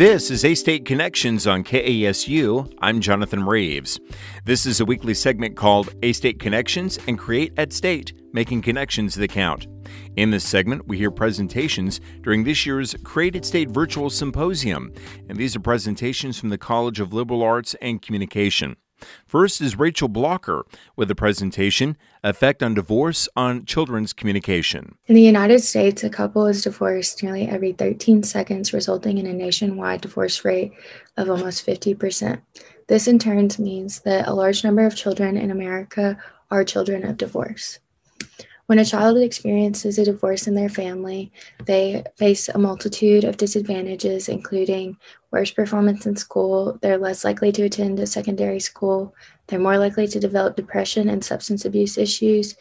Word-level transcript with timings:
This 0.00 0.30
is 0.30 0.46
A 0.46 0.54
State 0.54 0.86
Connections 0.86 1.46
on 1.46 1.62
KASU. 1.62 2.72
I'm 2.78 3.02
Jonathan 3.02 3.44
Reeves. 3.44 4.00
This 4.46 4.64
is 4.64 4.80
a 4.80 4.84
weekly 4.86 5.12
segment 5.12 5.58
called 5.58 5.90
A 6.02 6.14
State 6.14 6.38
Connections 6.38 6.98
and 7.06 7.18
Create 7.18 7.52
at 7.58 7.70
State, 7.74 8.14
making 8.32 8.62
connections 8.62 9.14
that 9.14 9.28
count. 9.28 9.66
In 10.16 10.30
this 10.30 10.48
segment, 10.48 10.88
we 10.88 10.96
hear 10.96 11.10
presentations 11.10 12.00
during 12.22 12.44
this 12.44 12.64
year's 12.64 12.94
Create 13.04 13.36
at 13.36 13.44
State 13.44 13.68
Virtual 13.68 14.08
Symposium, 14.08 14.90
and 15.28 15.36
these 15.36 15.54
are 15.54 15.60
presentations 15.60 16.40
from 16.40 16.48
the 16.48 16.56
College 16.56 16.98
of 16.98 17.12
Liberal 17.12 17.42
Arts 17.42 17.76
and 17.82 18.00
Communication. 18.00 18.76
First 19.26 19.60
is 19.60 19.78
Rachel 19.78 20.08
Blocker 20.08 20.64
with 20.96 21.10
a 21.10 21.14
presentation 21.14 21.96
Effect 22.22 22.62
on 22.62 22.74
Divorce 22.74 23.28
on 23.34 23.64
Children's 23.64 24.12
Communication. 24.12 24.96
In 25.06 25.14
the 25.14 25.22
United 25.22 25.60
States, 25.60 26.04
a 26.04 26.10
couple 26.10 26.46
is 26.46 26.62
divorced 26.62 27.22
nearly 27.22 27.48
every 27.48 27.72
13 27.72 28.22
seconds, 28.22 28.72
resulting 28.72 29.18
in 29.18 29.26
a 29.26 29.32
nationwide 29.32 30.02
divorce 30.02 30.44
rate 30.44 30.72
of 31.16 31.30
almost 31.30 31.66
50%. 31.66 32.40
This 32.88 33.06
in 33.06 33.18
turn 33.18 33.48
means 33.58 34.00
that 34.00 34.26
a 34.26 34.34
large 34.34 34.64
number 34.64 34.84
of 34.84 34.96
children 34.96 35.36
in 35.36 35.50
America 35.50 36.18
are 36.50 36.64
children 36.64 37.04
of 37.04 37.16
divorce. 37.16 37.78
When 38.66 38.78
a 38.78 38.84
child 38.84 39.18
experiences 39.18 39.98
a 39.98 40.04
divorce 40.04 40.46
in 40.46 40.54
their 40.54 40.68
family, 40.68 41.32
they 41.66 42.04
face 42.16 42.48
a 42.48 42.56
multitude 42.56 43.24
of 43.24 43.36
disadvantages, 43.36 44.28
including 44.28 44.96
worse 45.30 45.50
performance 45.50 46.06
in 46.06 46.16
school, 46.16 46.78
they're 46.82 46.98
less 46.98 47.24
likely 47.24 47.52
to 47.52 47.62
attend 47.62 47.98
a 48.00 48.06
secondary 48.06 48.60
school, 48.60 49.14
they're 49.46 49.58
more 49.58 49.78
likely 49.78 50.06
to 50.08 50.20
develop 50.20 50.56
depression 50.56 51.08
and 51.08 51.24
substance 51.24 51.64
abuse 51.64 51.96
issues, 51.98 52.56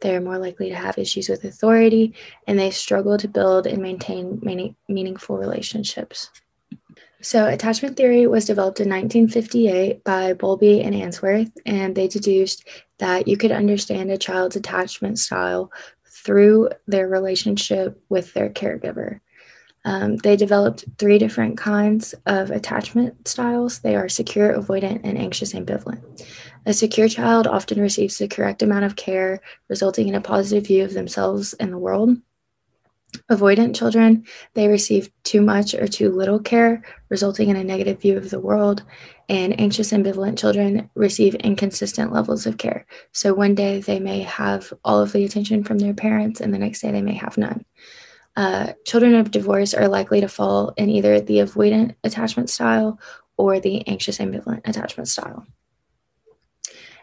they're 0.00 0.20
more 0.20 0.38
likely 0.38 0.68
to 0.68 0.74
have 0.74 0.98
issues 0.98 1.28
with 1.28 1.44
authority, 1.44 2.14
and 2.46 2.58
they 2.58 2.70
struggle 2.70 3.16
to 3.18 3.28
build 3.28 3.66
and 3.66 3.80
maintain 3.80 4.40
many 4.42 4.76
meaningful 4.88 5.38
relationships. 5.38 6.30
So, 7.20 7.46
attachment 7.46 7.96
theory 7.96 8.26
was 8.26 8.46
developed 8.46 8.80
in 8.80 8.88
1958 8.88 10.02
by 10.02 10.32
Bowlby 10.32 10.82
and 10.82 10.92
Ainsworth, 10.92 11.52
and 11.64 11.94
they 11.94 12.08
deduced 12.08 12.68
that 12.98 13.28
you 13.28 13.36
could 13.36 13.52
understand 13.52 14.10
a 14.10 14.18
child's 14.18 14.56
attachment 14.56 15.20
style 15.20 15.70
through 16.04 16.70
their 16.88 17.08
relationship 17.08 18.02
with 18.08 18.34
their 18.34 18.50
caregiver. 18.50 19.20
Um, 19.84 20.16
they 20.18 20.36
developed 20.36 20.84
three 20.98 21.18
different 21.18 21.58
kinds 21.58 22.14
of 22.26 22.50
attachment 22.50 23.26
styles. 23.26 23.80
They 23.80 23.96
are 23.96 24.08
secure, 24.08 24.56
avoidant, 24.56 25.00
and 25.04 25.18
anxious 25.18 25.52
ambivalent. 25.54 26.24
A 26.66 26.72
secure 26.72 27.08
child 27.08 27.46
often 27.46 27.80
receives 27.80 28.18
the 28.18 28.28
correct 28.28 28.62
amount 28.62 28.84
of 28.84 28.96
care, 28.96 29.40
resulting 29.68 30.08
in 30.08 30.14
a 30.14 30.20
positive 30.20 30.66
view 30.66 30.84
of 30.84 30.94
themselves 30.94 31.54
and 31.54 31.72
the 31.72 31.78
world. 31.78 32.16
Avoidant 33.30 33.74
children, 33.74 34.24
they 34.54 34.68
receive 34.68 35.10
too 35.22 35.42
much 35.42 35.74
or 35.74 35.86
too 35.86 36.10
little 36.10 36.38
care, 36.38 36.82
resulting 37.10 37.50
in 37.50 37.56
a 37.56 37.64
negative 37.64 38.00
view 38.00 38.16
of 38.16 38.30
the 38.30 38.40
world. 38.40 38.82
And 39.28 39.58
anxious 39.60 39.92
ambivalent 39.92 40.38
children 40.38 40.88
receive 40.94 41.34
inconsistent 41.36 42.12
levels 42.12 42.46
of 42.46 42.58
care. 42.58 42.86
So 43.12 43.34
one 43.34 43.54
day 43.54 43.80
they 43.80 43.98
may 43.98 44.20
have 44.20 44.72
all 44.84 45.00
of 45.00 45.12
the 45.12 45.24
attention 45.24 45.64
from 45.64 45.78
their 45.78 45.94
parents, 45.94 46.40
and 46.40 46.54
the 46.54 46.58
next 46.58 46.80
day 46.80 46.90
they 46.90 47.02
may 47.02 47.14
have 47.14 47.36
none. 47.36 47.64
Uh, 48.34 48.72
children 48.84 49.14
of 49.14 49.30
divorce 49.30 49.74
are 49.74 49.88
likely 49.88 50.20
to 50.20 50.28
fall 50.28 50.72
in 50.76 50.88
either 50.88 51.20
the 51.20 51.38
avoidant 51.38 51.94
attachment 52.02 52.48
style 52.48 52.98
or 53.36 53.60
the 53.60 53.86
anxious 53.86 54.18
ambivalent 54.18 54.66
attachment 54.66 55.08
style. 55.08 55.46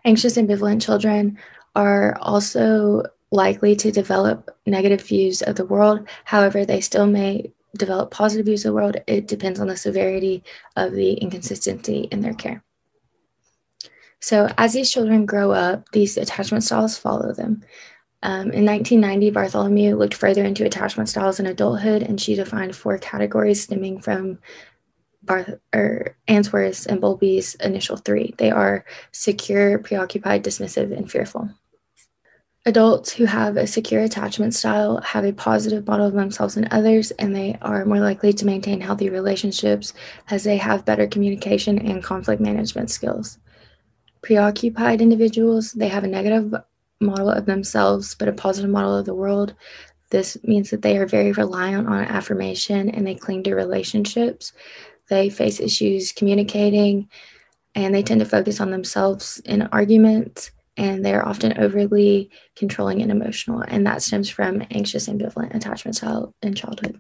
Anxious 0.06 0.38
ambivalent 0.38 0.82
children 0.82 1.38
are 1.76 2.18
also 2.20 3.04
likely 3.32 3.76
to 3.76 3.92
develop 3.92 4.50
negative 4.66 5.02
views 5.02 5.42
of 5.42 5.56
the 5.56 5.66
world. 5.66 6.08
However, 6.26 6.66
they 6.66 6.82
still 6.82 7.06
may 7.06 7.52
develop 7.78 8.10
positive 8.10 8.46
views 8.46 8.66
of 8.66 8.70
the 8.70 8.76
world. 8.76 8.98
It 9.06 9.28
depends 9.28 9.60
on 9.60 9.68
the 9.68 9.78
severity 9.78 10.44
of 10.76 10.94
the 10.94 11.14
inconsistency 11.14 12.08
in 12.12 12.22
their 12.22 12.34
care. 12.34 12.64
So, 14.22 14.52
as 14.58 14.74
these 14.74 14.92
children 14.92 15.26
grow 15.26 15.52
up, 15.52 15.90
these 15.92 16.18
attachment 16.18 16.64
styles 16.64 16.98
follow 16.98 17.34
them. 17.34 17.64
Um, 18.22 18.52
in 18.52 18.66
1990, 18.66 19.32
Bartholomew 19.32 19.96
looked 19.96 20.14
further 20.14 20.44
into 20.44 20.66
attachment 20.66 21.08
styles 21.08 21.40
in 21.40 21.46
adulthood, 21.46 22.04
and 22.04 22.20
she 22.20 22.36
defined 22.36 22.76
four 22.76 22.98
categories 22.98 23.64
stemming 23.64 24.02
from 24.02 24.40
Barth 25.24 25.60
or 25.74 26.18
Ainsworth's 26.28 26.86
and 26.86 27.00
Bowlby's 27.00 27.56
initial 27.56 27.98
three. 27.98 28.34
They 28.38 28.52
are 28.52 28.86
secure, 29.12 29.80
preoccupied, 29.80 30.44
dismissive, 30.44 30.96
and 30.96 31.10
fearful. 31.10 31.50
Adults 32.66 33.14
who 33.14 33.24
have 33.24 33.56
a 33.56 33.66
secure 33.66 34.02
attachment 34.02 34.54
style 34.54 35.00
have 35.02 35.24
a 35.24 35.32
positive 35.32 35.88
model 35.88 36.08
of 36.08 36.14
themselves 36.14 36.58
and 36.58 36.68
others, 36.72 37.12
and 37.12 37.34
they 37.34 37.58
are 37.62 37.86
more 37.86 38.00
likely 38.00 38.34
to 38.34 38.46
maintain 38.46 38.82
healthy 38.82 39.10
relationships 39.10 39.94
as 40.30 40.44
they 40.44 40.58
have 40.58 40.86
better 40.86 41.08
communication 41.08 41.80
and 41.80 42.04
conflict 42.04 42.42
management 42.42 42.92
skills. 42.92 43.38
Preoccupied 44.22 45.02
individuals, 45.02 45.72
they 45.72 45.88
have 45.88 46.04
a 46.04 46.08
negative 46.08 46.54
model 47.02 47.30
of 47.30 47.46
themselves, 47.46 48.16
but 48.16 48.28
a 48.28 48.34
positive 48.34 48.70
model 48.70 48.98
of 48.98 49.06
the 49.06 49.14
world. 49.14 49.56
This 50.10 50.38
means 50.44 50.70
that 50.72 50.82
they 50.82 50.98
are 50.98 51.06
very 51.06 51.32
reliant 51.32 51.88
on 51.88 52.04
affirmation 52.04 52.90
and 52.90 53.06
they 53.06 53.16
cling 53.16 53.44
to 53.44 53.56
relationships. 53.56 54.54
They 55.10 55.30
face 55.30 55.60
issues 55.60 56.12
communicating 56.12 57.10
and 57.76 57.94
they 57.94 58.04
tend 58.04 58.20
to 58.20 58.26
focus 58.26 58.60
on 58.60 58.72
themselves 58.72 59.40
in 59.46 59.64
arguments 59.64 60.52
and 60.78 61.06
they're 61.06 61.28
often 61.28 61.60
overly 61.60 62.32
controlling 62.56 63.02
and 63.02 63.12
emotional. 63.12 63.64
And 63.68 63.86
that 63.86 64.02
stems 64.02 64.30
from 64.30 64.64
anxious 64.72 65.08
ambivalent 65.08 65.54
attachment 65.56 65.98
style 65.98 66.34
in 66.42 66.56
childhood. 66.56 67.00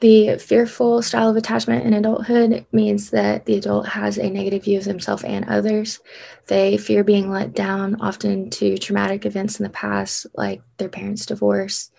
The 0.00 0.38
fearful 0.38 1.02
style 1.02 1.30
of 1.30 1.36
attachment 1.36 1.86
in 1.86 1.94
adulthood 1.94 2.66
means 2.72 3.10
that 3.10 3.46
the 3.46 3.56
adult 3.56 3.86
has 3.88 4.18
a 4.18 4.28
negative 4.28 4.64
view 4.64 4.78
of 4.78 4.84
themselves 4.84 5.22
and 5.22 5.44
others. 5.48 6.00
They 6.48 6.76
fear 6.76 7.04
being 7.04 7.30
let 7.30 7.54
down, 7.54 8.00
often 8.00 8.50
to 8.50 8.76
traumatic 8.76 9.24
events 9.24 9.60
in 9.60 9.64
the 9.64 9.70
past, 9.70 10.26
like 10.34 10.62
their 10.78 10.88
parents' 10.88 11.26
divorce. 11.26 11.90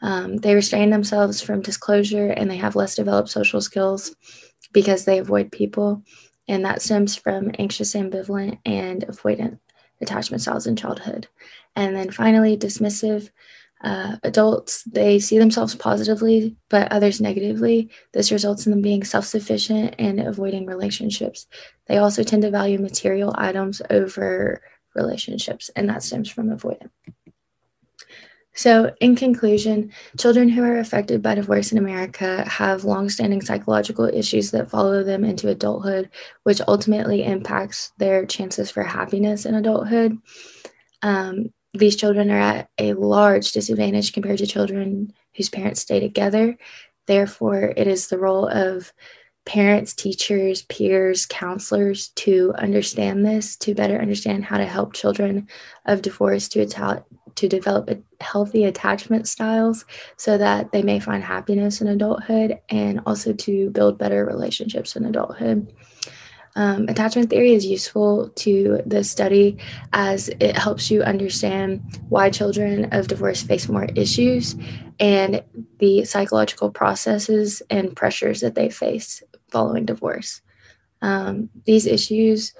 Um, 0.00 0.38
they 0.38 0.54
restrain 0.54 0.90
themselves 0.90 1.40
from 1.40 1.60
disclosure 1.60 2.28
and 2.28 2.50
they 2.50 2.56
have 2.56 2.74
less 2.74 2.96
developed 2.96 3.28
social 3.28 3.60
skills 3.60 4.16
because 4.72 5.04
they 5.04 5.18
avoid 5.18 5.52
people. 5.52 6.02
And 6.48 6.64
that 6.64 6.82
stems 6.82 7.14
from 7.14 7.52
anxious, 7.58 7.94
ambivalent, 7.94 8.58
and 8.64 9.06
avoidant 9.06 9.58
attachment 10.00 10.42
styles 10.42 10.66
in 10.66 10.74
childhood. 10.74 11.28
And 11.76 11.94
then 11.94 12.10
finally, 12.10 12.56
dismissive 12.56 13.30
uh, 13.82 14.16
adults, 14.22 14.84
they 14.84 15.18
see 15.18 15.38
themselves 15.38 15.74
positively, 15.74 16.56
but 16.68 16.90
others 16.92 17.20
negatively. 17.20 17.90
This 18.12 18.30
results 18.30 18.66
in 18.66 18.70
them 18.72 18.82
being 18.82 19.02
self 19.04 19.24
sufficient 19.24 19.96
and 19.98 20.20
avoiding 20.20 20.66
relationships. 20.66 21.46
They 21.86 21.98
also 21.98 22.22
tend 22.22 22.42
to 22.42 22.50
value 22.50 22.78
material 22.78 23.34
items 23.36 23.82
over 23.90 24.62
relationships, 24.94 25.70
and 25.74 25.88
that 25.88 26.02
stems 26.02 26.30
from 26.30 26.50
avoidance. 26.50 26.92
So, 28.54 28.94
in 29.00 29.16
conclusion, 29.16 29.92
children 30.18 30.48
who 30.48 30.62
are 30.62 30.78
affected 30.78 31.22
by 31.22 31.34
divorce 31.36 31.72
in 31.72 31.78
America 31.78 32.44
have 32.46 32.84
longstanding 32.84 33.40
psychological 33.40 34.04
issues 34.04 34.50
that 34.50 34.68
follow 34.68 35.02
them 35.02 35.24
into 35.24 35.48
adulthood, 35.48 36.10
which 36.42 36.60
ultimately 36.68 37.24
impacts 37.24 37.92
their 37.96 38.26
chances 38.26 38.70
for 38.70 38.82
happiness 38.82 39.46
in 39.46 39.54
adulthood. 39.54 40.18
Um, 41.00 41.52
these 41.74 41.96
children 41.96 42.30
are 42.30 42.38
at 42.38 42.68
a 42.78 42.92
large 42.94 43.52
disadvantage 43.52 44.12
compared 44.12 44.38
to 44.38 44.46
children 44.46 45.12
whose 45.36 45.48
parents 45.48 45.80
stay 45.80 46.00
together. 46.00 46.56
Therefore, 47.06 47.72
it 47.76 47.86
is 47.86 48.08
the 48.08 48.18
role 48.18 48.46
of 48.46 48.92
parents, 49.44 49.92
teachers, 49.94 50.62
peers, 50.62 51.26
counselors 51.26 52.08
to 52.10 52.52
understand 52.56 53.24
this, 53.26 53.56
to 53.56 53.74
better 53.74 53.98
understand 54.00 54.44
how 54.44 54.58
to 54.58 54.66
help 54.66 54.92
children 54.92 55.48
of 55.86 56.02
divorce 56.02 56.48
to, 56.48 56.62
atta- 56.62 57.04
to 57.34 57.48
develop 57.48 57.90
healthy 58.20 58.64
attachment 58.64 59.26
styles 59.26 59.84
so 60.16 60.38
that 60.38 60.70
they 60.70 60.82
may 60.82 61.00
find 61.00 61.24
happiness 61.24 61.80
in 61.80 61.88
adulthood 61.88 62.58
and 62.68 63.00
also 63.04 63.32
to 63.32 63.70
build 63.70 63.98
better 63.98 64.24
relationships 64.24 64.94
in 64.94 65.04
adulthood. 65.04 65.72
Um, 66.54 66.86
attachment 66.88 67.30
theory 67.30 67.54
is 67.54 67.64
useful 67.64 68.28
to 68.36 68.82
the 68.84 69.04
study 69.04 69.56
as 69.92 70.28
it 70.28 70.56
helps 70.56 70.90
you 70.90 71.02
understand 71.02 71.82
why 72.10 72.28
children 72.28 72.92
of 72.92 73.08
divorce 73.08 73.42
face 73.42 73.68
more 73.68 73.86
issues 73.96 74.54
and 75.00 75.42
the 75.78 76.04
psychological 76.04 76.70
processes 76.70 77.62
and 77.70 77.96
pressures 77.96 78.40
that 78.40 78.54
they 78.54 78.68
face 78.68 79.22
following 79.48 79.86
divorce. 79.86 80.42
Um, 81.00 81.48
these 81.64 81.86
issues 81.86 82.54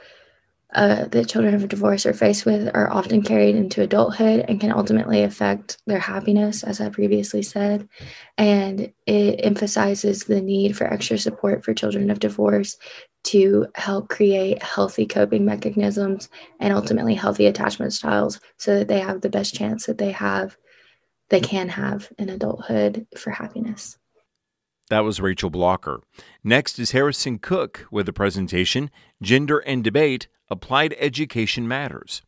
uh, 0.74 1.06
that 1.06 1.28
children 1.28 1.54
of 1.54 1.68
divorce 1.68 2.06
are 2.06 2.14
faced 2.14 2.46
with 2.46 2.68
are 2.74 2.90
often 2.90 3.22
carried 3.22 3.54
into 3.54 3.82
adulthood 3.82 4.44
and 4.48 4.60
can 4.60 4.72
ultimately 4.72 5.22
affect 5.22 5.78
their 5.86 5.98
happiness, 5.98 6.62
as 6.62 6.80
I 6.80 6.88
previously 6.88 7.42
said. 7.42 7.88
And 8.38 8.92
it 9.06 9.40
emphasizes 9.44 10.24
the 10.24 10.40
need 10.40 10.76
for 10.76 10.84
extra 10.84 11.18
support 11.18 11.64
for 11.64 11.74
children 11.74 12.10
of 12.10 12.20
divorce 12.20 12.76
to 13.24 13.66
help 13.74 14.08
create 14.08 14.62
healthy 14.62 15.06
coping 15.06 15.44
mechanisms 15.44 16.28
and 16.58 16.72
ultimately 16.72 17.14
healthy 17.14 17.46
attachment 17.46 17.92
styles 17.92 18.40
so 18.56 18.78
that 18.78 18.88
they 18.88 19.00
have 19.00 19.20
the 19.20 19.30
best 19.30 19.54
chance 19.54 19.86
that 19.86 19.98
they 19.98 20.10
have 20.10 20.56
they 21.28 21.40
can 21.40 21.68
have 21.70 22.12
in 22.18 22.28
adulthood 22.28 23.06
for 23.16 23.30
happiness. 23.30 23.96
That 24.90 25.04
was 25.04 25.20
Rachel 25.20 25.50
Blocker. 25.50 26.02
Next 26.44 26.78
is 26.78 26.90
Harrison 26.90 27.38
Cook 27.38 27.86
with 27.90 28.06
the 28.06 28.12
presentation 28.12 28.90
Gender 29.22 29.58
and 29.58 29.82
Debate 29.82 30.28
Applied 30.50 30.94
Education 30.98 31.66
Matters. 31.66 32.22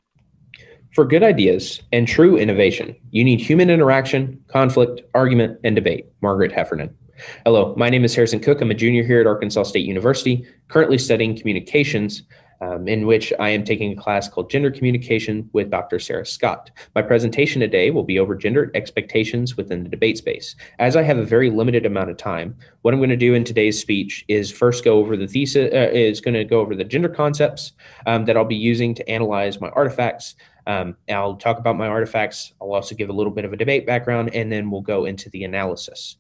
For 0.95 1.05
good 1.05 1.25
ideas 1.25 1.83
and 1.93 2.07
true 2.07 2.37
innovation, 2.37 2.95
you 3.11 3.25
need 3.25 3.41
human 3.41 3.69
interaction, 3.69 4.43
conflict, 4.47 5.03
argument, 5.13 5.59
and 5.65 5.75
debate. 5.75 6.07
Margaret 6.23 6.53
Heffernan. 6.53 6.97
Hello, 7.45 7.75
my 7.77 7.91
name 7.91 8.05
is 8.05 8.15
Harrison 8.15 8.41
Cook. 8.41 8.61
I'm 8.61 8.71
a 8.71 8.75
junior 8.75 9.03
here 9.03 9.21
at 9.21 9.27
Arkansas 9.27 9.65
State 9.65 9.87
University, 9.87 10.47
currently 10.69 10.99
studying 10.99 11.37
communications 11.37 12.23
um, 12.61 12.89
in 12.89 13.07
which 13.07 13.33
I 13.39 13.51
am 13.51 13.65
taking 13.65 13.93
a 13.93 13.97
class 13.97 14.29
called 14.29 14.51
Gender 14.51 14.71
Communication 14.71 15.49
with 15.53 15.71
Dr. 15.71 15.99
Sarah 15.99 16.27
Scott. 16.27 16.71
My 16.95 17.03
presentation 17.03 17.61
today 17.61 17.91
will 17.91 18.03
be 18.03 18.19
over 18.19 18.35
gender 18.35 18.71
expectations 18.75 19.57
within 19.57 19.83
the 19.83 19.89
debate 19.89 20.19
space. 20.19 20.57
As 20.79 20.97
I 20.97 21.03
have 21.03 21.19
a 21.19 21.25
very 21.25 21.51
limited 21.51 21.87
amount 21.87 22.11
of 22.11 22.17
time, 22.17 22.57
what 22.83 22.95
I'm 22.95 23.01
going 23.01 23.11
to 23.11 23.17
do 23.17 23.35
in 23.35 23.45
today's 23.45 23.81
speech 23.81 24.25
is 24.29 24.51
first 24.51 24.85
go 24.85 24.99
over 24.99 25.17
the 25.17 25.27
thesis, 25.27 25.73
uh, 25.73 25.91
is 25.93 26.21
going 26.21 26.35
to 26.35 26.45
go 26.45 26.61
over 26.61 26.75
the 26.75 26.85
gender 26.85 27.09
concepts 27.09 27.73
um, 28.07 28.25
that 28.27 28.37
I'll 28.37 28.45
be 28.45 28.55
using 28.57 28.95
to 28.95 29.09
analyze 29.09 29.61
my 29.61 29.69
artifacts. 29.71 30.35
Um, 30.67 30.97
I'll 31.11 31.37
talk 31.37 31.59
about 31.59 31.77
my 31.77 31.87
artifacts. 31.87 32.55
I'll 32.61 32.73
also 32.73 32.95
give 32.95 33.11
a 33.11 33.13
little 33.13 33.33
bit 33.33 33.45
of 33.45 33.53
a 33.53 33.57
debate 33.57 33.87
background, 33.87 34.35
and 34.35 34.51
then 34.51 34.71
we'll 34.71 34.81
go 34.81 35.05
into 35.05 35.29
the 35.31 35.45
analysis. 35.45 36.17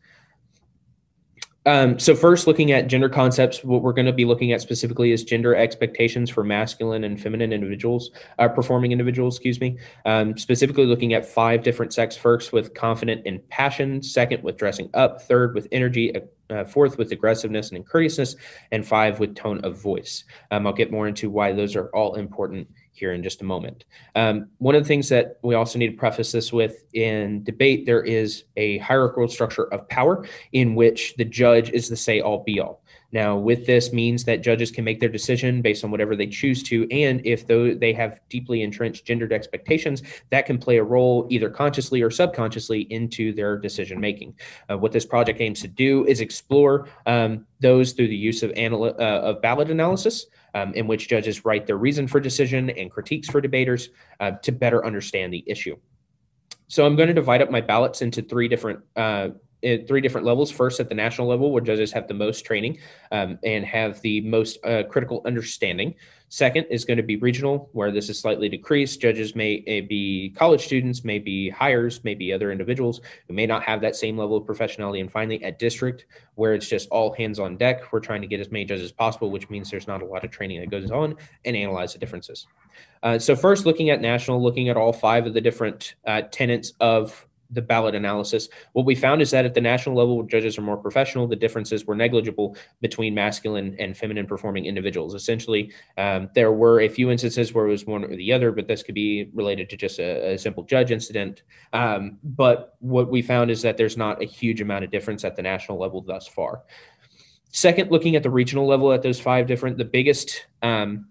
Um, 1.66 1.98
so 1.98 2.14
first, 2.14 2.46
looking 2.46 2.72
at 2.72 2.88
gender 2.88 3.08
concepts, 3.08 3.64
what 3.64 3.82
we're 3.82 3.92
going 3.92 4.06
to 4.06 4.12
be 4.12 4.24
looking 4.24 4.52
at 4.52 4.60
specifically 4.60 5.12
is 5.12 5.24
gender 5.24 5.54
expectations 5.54 6.28
for 6.28 6.44
masculine 6.44 7.04
and 7.04 7.20
feminine 7.20 7.52
individuals, 7.52 8.10
uh, 8.38 8.48
performing 8.48 8.92
individuals, 8.92 9.36
excuse 9.36 9.60
me. 9.60 9.78
Um, 10.04 10.36
specifically 10.36 10.84
looking 10.84 11.14
at 11.14 11.24
five 11.24 11.62
different 11.62 11.94
sex. 11.94 12.16
First, 12.16 12.52
with 12.52 12.74
confident 12.74 13.22
and 13.26 13.46
passion. 13.48 14.02
Second, 14.02 14.42
with 14.42 14.56
dressing 14.56 14.90
up. 14.94 15.22
Third, 15.22 15.54
with 15.54 15.68
energy. 15.72 16.14
Uh, 16.50 16.64
fourth, 16.64 16.98
with 16.98 17.10
aggressiveness 17.10 17.72
and 17.72 17.86
courteousness. 17.86 18.36
And 18.70 18.86
five, 18.86 19.18
with 19.18 19.34
tone 19.34 19.60
of 19.64 19.80
voice. 19.80 20.24
Um, 20.50 20.66
I'll 20.66 20.74
get 20.74 20.92
more 20.92 21.08
into 21.08 21.30
why 21.30 21.52
those 21.52 21.74
are 21.76 21.88
all 21.88 22.16
important 22.16 22.68
here 22.94 23.12
in 23.12 23.22
just 23.22 23.42
a 23.42 23.44
moment. 23.44 23.84
Um, 24.14 24.48
one 24.58 24.74
of 24.74 24.82
the 24.82 24.88
things 24.88 25.08
that 25.08 25.38
we 25.42 25.54
also 25.54 25.78
need 25.78 25.90
to 25.90 25.96
preface 25.96 26.32
this 26.32 26.52
with 26.52 26.84
in 26.92 27.42
debate, 27.44 27.86
there 27.86 28.02
is 28.02 28.44
a 28.56 28.78
hierarchical 28.78 29.28
structure 29.28 29.64
of 29.72 29.88
power 29.88 30.26
in 30.52 30.74
which 30.74 31.14
the 31.16 31.24
judge 31.24 31.70
is 31.70 31.88
the 31.88 31.96
say 31.96 32.20
all 32.20 32.42
be 32.44 32.60
all. 32.60 32.84
Now, 33.14 33.36
with 33.36 33.64
this 33.64 33.92
means 33.92 34.24
that 34.24 34.42
judges 34.42 34.72
can 34.72 34.84
make 34.84 34.98
their 34.98 35.08
decision 35.08 35.62
based 35.62 35.84
on 35.84 35.92
whatever 35.92 36.16
they 36.16 36.26
choose 36.26 36.64
to, 36.64 36.88
and 36.90 37.24
if 37.24 37.46
they 37.46 37.92
have 37.92 38.20
deeply 38.28 38.62
entrenched 38.62 39.04
gendered 39.04 39.32
expectations, 39.32 40.02
that 40.30 40.46
can 40.46 40.58
play 40.58 40.78
a 40.78 40.82
role 40.82 41.28
either 41.30 41.48
consciously 41.48 42.02
or 42.02 42.10
subconsciously 42.10 42.80
into 42.90 43.32
their 43.32 43.56
decision 43.56 44.00
making. 44.00 44.34
Uh, 44.68 44.76
what 44.76 44.90
this 44.90 45.06
project 45.06 45.40
aims 45.40 45.60
to 45.60 45.68
do 45.68 46.04
is 46.06 46.20
explore 46.20 46.88
um, 47.06 47.46
those 47.60 47.92
through 47.92 48.08
the 48.08 48.16
use 48.16 48.42
of, 48.42 48.50
anal- 48.56 48.96
uh, 48.98 49.20
of 49.20 49.40
ballot 49.40 49.70
analysis 49.70 50.26
um, 50.54 50.72
in 50.74 50.86
which 50.86 51.08
judges 51.08 51.44
write 51.44 51.66
their 51.66 51.76
reason 51.76 52.06
for 52.06 52.20
decision 52.20 52.70
and 52.70 52.90
critiques 52.90 53.28
for 53.28 53.40
debaters 53.40 53.90
uh, 54.20 54.32
to 54.42 54.52
better 54.52 54.84
understand 54.84 55.32
the 55.32 55.44
issue. 55.46 55.76
So 56.68 56.86
I'm 56.86 56.96
going 56.96 57.08
to 57.08 57.14
divide 57.14 57.42
up 57.42 57.50
my 57.50 57.60
ballots 57.60 58.02
into 58.02 58.22
three 58.22 58.48
different 58.48 58.80
uh, 58.96 59.28
three 59.88 60.00
different 60.00 60.26
levels. 60.26 60.50
First, 60.50 60.78
at 60.80 60.88
the 60.88 60.94
national 60.94 61.26
level, 61.26 61.50
where 61.50 61.62
judges 61.62 61.90
have 61.92 62.06
the 62.06 62.14
most 62.14 62.44
training 62.44 62.78
um, 63.12 63.38
and 63.44 63.64
have 63.64 64.00
the 64.02 64.20
most 64.22 64.58
uh, 64.64 64.82
critical 64.84 65.22
understanding. 65.24 65.94
Second 66.34 66.66
is 66.68 66.84
going 66.84 66.96
to 66.96 67.04
be 67.04 67.14
regional, 67.14 67.68
where 67.74 67.92
this 67.92 68.08
is 68.08 68.18
slightly 68.18 68.48
decreased. 68.48 69.00
Judges 69.00 69.36
may 69.36 69.60
be 69.60 70.34
college 70.36 70.64
students, 70.64 71.04
may 71.04 71.20
be 71.20 71.48
hires, 71.48 72.02
may 72.02 72.16
be 72.16 72.32
other 72.32 72.50
individuals 72.50 73.00
who 73.28 73.34
may 73.34 73.46
not 73.46 73.62
have 73.62 73.80
that 73.82 73.94
same 73.94 74.18
level 74.18 74.36
of 74.36 74.42
professionality. 74.42 75.00
And 75.00 75.08
finally, 75.12 75.44
at 75.44 75.60
district, 75.60 76.06
where 76.34 76.52
it's 76.52 76.68
just 76.68 76.88
all 76.88 77.12
hands 77.14 77.38
on 77.38 77.56
deck, 77.56 77.92
we're 77.92 78.00
trying 78.00 78.20
to 78.20 78.26
get 78.26 78.40
as 78.40 78.50
many 78.50 78.64
judges 78.64 78.86
as 78.86 78.90
possible, 78.90 79.30
which 79.30 79.48
means 79.48 79.70
there's 79.70 79.86
not 79.86 80.02
a 80.02 80.04
lot 80.04 80.24
of 80.24 80.32
training 80.32 80.58
that 80.58 80.70
goes 80.70 80.90
on 80.90 81.14
and 81.44 81.54
analyze 81.54 81.92
the 81.92 82.00
differences. 82.00 82.48
Uh, 83.04 83.16
so, 83.16 83.36
first, 83.36 83.64
looking 83.64 83.90
at 83.90 84.00
national, 84.00 84.42
looking 84.42 84.68
at 84.68 84.76
all 84.76 84.92
five 84.92 85.26
of 85.26 85.34
the 85.34 85.40
different 85.40 85.94
uh, 86.04 86.22
tenets 86.32 86.72
of 86.80 87.28
the 87.50 87.62
ballot 87.62 87.94
analysis, 87.94 88.48
what 88.72 88.86
we 88.86 88.94
found 88.94 89.22
is 89.22 89.30
that 89.30 89.44
at 89.44 89.54
the 89.54 89.60
national 89.60 89.96
level, 89.96 90.22
judges 90.22 90.58
are 90.58 90.62
more 90.62 90.76
professional. 90.76 91.26
The 91.26 91.36
differences 91.36 91.86
were 91.86 91.94
negligible 91.94 92.56
between 92.80 93.14
masculine 93.14 93.76
and 93.78 93.96
feminine 93.96 94.26
performing 94.26 94.66
individuals. 94.66 95.14
Essentially, 95.14 95.72
um, 95.98 96.30
there 96.34 96.52
were 96.52 96.80
a 96.80 96.88
few 96.88 97.10
instances 97.10 97.52
where 97.52 97.66
it 97.66 97.70
was 97.70 97.86
one 97.86 98.04
or 98.04 98.16
the 98.16 98.32
other, 98.32 98.52
but 98.52 98.66
this 98.66 98.82
could 98.82 98.94
be 98.94 99.30
related 99.34 99.70
to 99.70 99.76
just 99.76 99.98
a, 99.98 100.34
a 100.34 100.38
simple 100.38 100.64
judge 100.64 100.90
incident. 100.90 101.42
Um, 101.72 102.18
but 102.22 102.76
what 102.80 103.10
we 103.10 103.22
found 103.22 103.50
is 103.50 103.62
that 103.62 103.76
there's 103.76 103.96
not 103.96 104.22
a 104.22 104.26
huge 104.26 104.60
amount 104.60 104.84
of 104.84 104.90
difference 104.90 105.24
at 105.24 105.36
the 105.36 105.42
national 105.42 105.78
level 105.78 106.00
thus 106.00 106.26
far. 106.26 106.62
Second, 107.50 107.92
looking 107.92 108.16
at 108.16 108.24
the 108.24 108.30
regional 108.30 108.66
level 108.66 108.92
at 108.92 109.02
those 109.02 109.20
five 109.20 109.46
different, 109.46 109.78
the 109.78 109.84
biggest 109.84 110.46
um, 110.62 111.06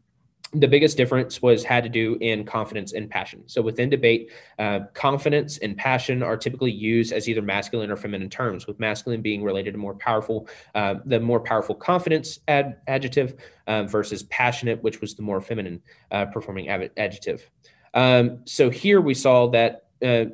the 0.53 0.67
biggest 0.67 0.97
difference 0.97 1.41
was 1.41 1.63
had 1.63 1.83
to 1.83 1.89
do 1.89 2.17
in 2.21 2.45
confidence 2.45 2.93
and 2.93 3.09
passion. 3.09 3.43
So 3.47 3.61
within 3.61 3.89
debate, 3.89 4.31
uh, 4.59 4.81
confidence 4.93 5.57
and 5.57 5.75
passion 5.75 6.21
are 6.21 6.37
typically 6.37 6.71
used 6.71 7.11
as 7.11 7.27
either 7.27 7.41
masculine 7.41 7.89
or 7.89 7.97
feminine 7.97 8.29
terms, 8.29 8.67
with 8.67 8.79
masculine 8.79 9.21
being 9.21 9.43
related 9.43 9.71
to 9.71 9.77
more 9.79 9.95
powerful, 9.95 10.47
uh, 10.75 10.95
the 11.05 11.19
more 11.19 11.39
powerful 11.39 11.73
confidence 11.73 12.39
ad- 12.47 12.77
adjective 12.87 13.35
uh, 13.67 13.83
versus 13.83 14.23
passionate, 14.23 14.81
which 14.83 15.01
was 15.01 15.15
the 15.15 15.23
more 15.23 15.41
feminine 15.41 15.81
uh, 16.11 16.25
performing 16.25 16.69
ab- 16.69 16.91
adjective. 16.97 17.49
Um, 17.93 18.41
so 18.45 18.69
here 18.69 19.01
we 19.01 19.13
saw 19.13 19.47
that 19.47 19.87
uh, 20.05 20.25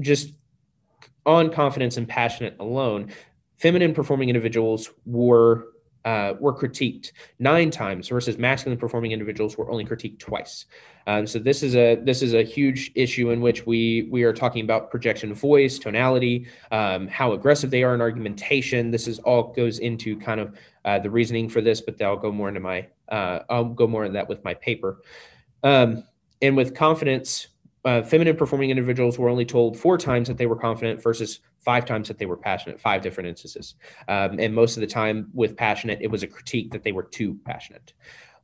just 0.00 0.34
on 1.24 1.50
confidence 1.50 1.96
and 1.96 2.08
passionate 2.08 2.56
alone, 2.60 3.12
feminine 3.56 3.94
performing 3.94 4.28
individuals 4.28 4.90
were 5.06 5.68
uh, 6.04 6.34
were 6.40 6.54
critiqued 6.54 7.12
nine 7.38 7.70
times 7.70 8.08
versus 8.08 8.38
masculine 8.38 8.78
performing 8.78 9.12
individuals 9.12 9.58
were 9.58 9.70
only 9.70 9.84
critiqued 9.84 10.18
twice. 10.18 10.66
Um, 11.06 11.26
so 11.26 11.38
this 11.38 11.62
is 11.62 11.74
a 11.74 11.96
this 11.96 12.22
is 12.22 12.34
a 12.34 12.42
huge 12.42 12.92
issue 12.94 13.30
in 13.30 13.40
which 13.40 13.66
we 13.66 14.08
we 14.10 14.22
are 14.24 14.32
talking 14.32 14.62
about 14.62 14.90
projection 14.90 15.30
of 15.30 15.38
voice, 15.38 15.78
tonality, 15.78 16.46
um, 16.70 17.08
how 17.08 17.32
aggressive 17.32 17.70
they 17.70 17.82
are 17.82 17.94
in 17.94 18.00
argumentation. 18.00 18.90
This 18.90 19.08
is 19.08 19.18
all 19.20 19.52
goes 19.54 19.78
into 19.78 20.18
kind 20.18 20.40
of 20.40 20.58
uh, 20.84 20.98
the 20.98 21.10
reasoning 21.10 21.48
for 21.48 21.60
this, 21.60 21.80
but 21.80 22.00
I'll 22.02 22.16
go 22.16 22.30
more 22.30 22.48
into 22.48 22.60
my 22.60 22.86
uh, 23.08 23.40
I'll 23.48 23.64
go 23.64 23.86
more 23.86 24.04
into 24.04 24.14
that 24.14 24.28
with 24.28 24.44
my 24.44 24.54
paper. 24.54 25.02
Um, 25.62 26.04
and 26.40 26.56
with 26.56 26.74
confidence, 26.74 27.48
uh, 27.88 28.02
feminine 28.02 28.36
performing 28.36 28.68
individuals 28.68 29.18
were 29.18 29.30
only 29.30 29.46
told 29.46 29.74
four 29.74 29.96
times 29.96 30.28
that 30.28 30.36
they 30.36 30.44
were 30.44 30.54
confident 30.56 31.02
versus 31.02 31.40
five 31.58 31.86
times 31.86 32.06
that 32.06 32.18
they 32.18 32.26
were 32.26 32.36
passionate, 32.36 32.78
five 32.78 33.00
different 33.00 33.30
instances. 33.30 33.76
Um, 34.08 34.38
and 34.38 34.54
most 34.54 34.76
of 34.76 34.82
the 34.82 34.86
time 34.86 35.30
with 35.32 35.56
passionate, 35.56 35.98
it 36.02 36.10
was 36.10 36.22
a 36.22 36.26
critique 36.26 36.70
that 36.72 36.82
they 36.82 36.92
were 36.92 37.04
too 37.04 37.38
passionate. 37.46 37.94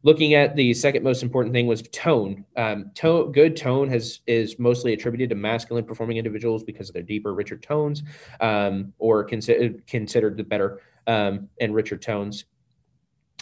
Looking 0.03 0.33
at 0.33 0.57
the 0.57 0.73
second 0.73 1.03
most 1.03 1.23
important 1.23 1.53
thing 1.53 1.67
was 1.67 1.83
tone. 1.93 2.47
Um, 2.57 2.91
tone, 2.95 3.33
good 3.33 3.55
tone 3.55 3.87
has 3.91 4.21
is 4.27 4.59
mostly 4.59 4.95
attributed 4.95 5.29
to 5.29 5.35
masculine 5.35 5.85
performing 5.85 6.17
individuals 6.17 6.65
because 6.65 6.89
of 6.89 6.95
their 6.95 7.03
deeper, 7.03 7.35
richer 7.35 7.59
tones, 7.59 8.03
um, 8.41 8.95
or 8.99 9.25
considered 9.25 9.87
considered 9.87 10.39
the 10.39 10.45
better 10.45 10.81
um, 11.07 11.51
and 11.61 11.75
richer 11.75 11.99
tones. 11.99 12.47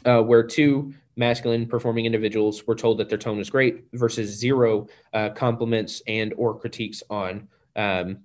Uh, 0.05 0.21
where 0.21 0.43
two 0.43 0.93
masculine 1.17 1.67
performing 1.67 2.07
individuals 2.07 2.67
were 2.67 2.75
told 2.75 2.99
that 2.99 3.09
their 3.09 3.19
tone 3.19 3.37
was 3.37 3.51
great 3.51 3.85
versus 3.93 4.31
zero 4.31 4.87
uh, 5.13 5.31
compliments 5.31 6.03
and 6.07 6.33
or 6.37 6.59
critiques 6.59 7.03
on 7.11 7.49
um, 7.77 8.19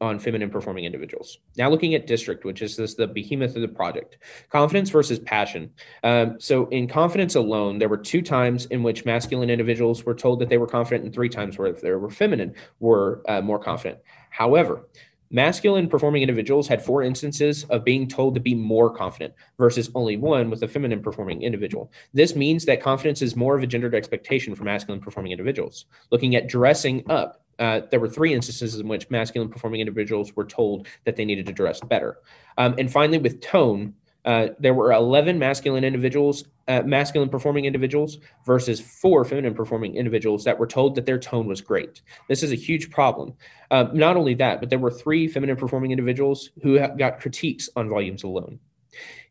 on 0.00 0.18
feminine 0.18 0.48
performing 0.48 0.84
individuals. 0.84 1.38
Now 1.56 1.68
looking 1.70 1.94
at 1.94 2.06
district, 2.06 2.44
which 2.44 2.62
is 2.62 2.76
this 2.76 2.94
the 2.94 3.06
behemoth 3.06 3.56
of 3.56 3.62
the 3.62 3.68
project, 3.68 4.18
confidence 4.48 4.90
versus 4.90 5.18
passion. 5.18 5.70
Um, 6.04 6.36
so 6.38 6.68
in 6.68 6.86
confidence 6.86 7.34
alone, 7.34 7.78
there 7.78 7.88
were 7.88 7.96
two 7.96 8.22
times 8.22 8.66
in 8.66 8.82
which 8.84 9.04
masculine 9.04 9.50
individuals 9.50 10.04
were 10.04 10.14
told 10.14 10.38
that 10.38 10.48
they 10.48 10.58
were 10.58 10.68
confident, 10.68 11.04
and 11.04 11.12
three 11.12 11.28
times 11.28 11.58
where 11.58 11.72
they 11.72 11.90
were 11.90 12.10
feminine 12.10 12.54
were 12.78 13.22
uh, 13.28 13.40
more 13.40 13.58
confident. 13.58 13.98
However, 14.30 14.88
Masculine 15.30 15.88
performing 15.88 16.22
individuals 16.22 16.66
had 16.68 16.82
four 16.82 17.02
instances 17.02 17.64
of 17.64 17.84
being 17.84 18.08
told 18.08 18.34
to 18.34 18.40
be 18.40 18.54
more 18.54 18.90
confident 18.90 19.34
versus 19.58 19.90
only 19.94 20.16
one 20.16 20.48
with 20.48 20.62
a 20.62 20.68
feminine 20.68 21.02
performing 21.02 21.42
individual. 21.42 21.92
This 22.14 22.34
means 22.34 22.64
that 22.64 22.80
confidence 22.80 23.20
is 23.20 23.36
more 23.36 23.56
of 23.56 23.62
a 23.62 23.66
gendered 23.66 23.94
expectation 23.94 24.54
for 24.54 24.64
masculine 24.64 25.00
performing 25.00 25.32
individuals. 25.32 25.84
Looking 26.10 26.34
at 26.34 26.48
dressing 26.48 27.04
up, 27.10 27.44
uh, 27.58 27.82
there 27.90 28.00
were 28.00 28.08
three 28.08 28.32
instances 28.32 28.76
in 28.76 28.88
which 28.88 29.10
masculine 29.10 29.50
performing 29.50 29.80
individuals 29.80 30.34
were 30.34 30.44
told 30.44 30.86
that 31.04 31.16
they 31.16 31.24
needed 31.24 31.46
to 31.46 31.52
dress 31.52 31.80
better. 31.80 32.18
Um, 32.56 32.74
and 32.78 32.90
finally, 32.90 33.18
with 33.18 33.40
tone, 33.40 33.94
uh, 34.28 34.48
there 34.58 34.74
were 34.74 34.92
11 34.92 35.38
masculine 35.38 35.84
individuals, 35.84 36.44
uh, 36.68 36.82
masculine 36.82 37.30
performing 37.30 37.64
individuals 37.64 38.18
versus 38.44 38.78
four 38.78 39.24
feminine 39.24 39.54
performing 39.54 39.96
individuals 39.96 40.44
that 40.44 40.58
were 40.58 40.66
told 40.66 40.94
that 40.94 41.06
their 41.06 41.18
tone 41.18 41.46
was 41.46 41.62
great. 41.62 42.02
This 42.28 42.42
is 42.42 42.52
a 42.52 42.54
huge 42.54 42.90
problem. 42.90 43.32
Uh, 43.70 43.86
not 43.94 44.18
only 44.18 44.34
that, 44.34 44.60
but 44.60 44.68
there 44.68 44.78
were 44.78 44.90
three 44.90 45.28
feminine 45.28 45.56
performing 45.56 45.92
individuals 45.92 46.50
who 46.62 46.78
got 46.98 47.20
critiques 47.20 47.70
on 47.74 47.88
volumes 47.88 48.22
alone. 48.22 48.60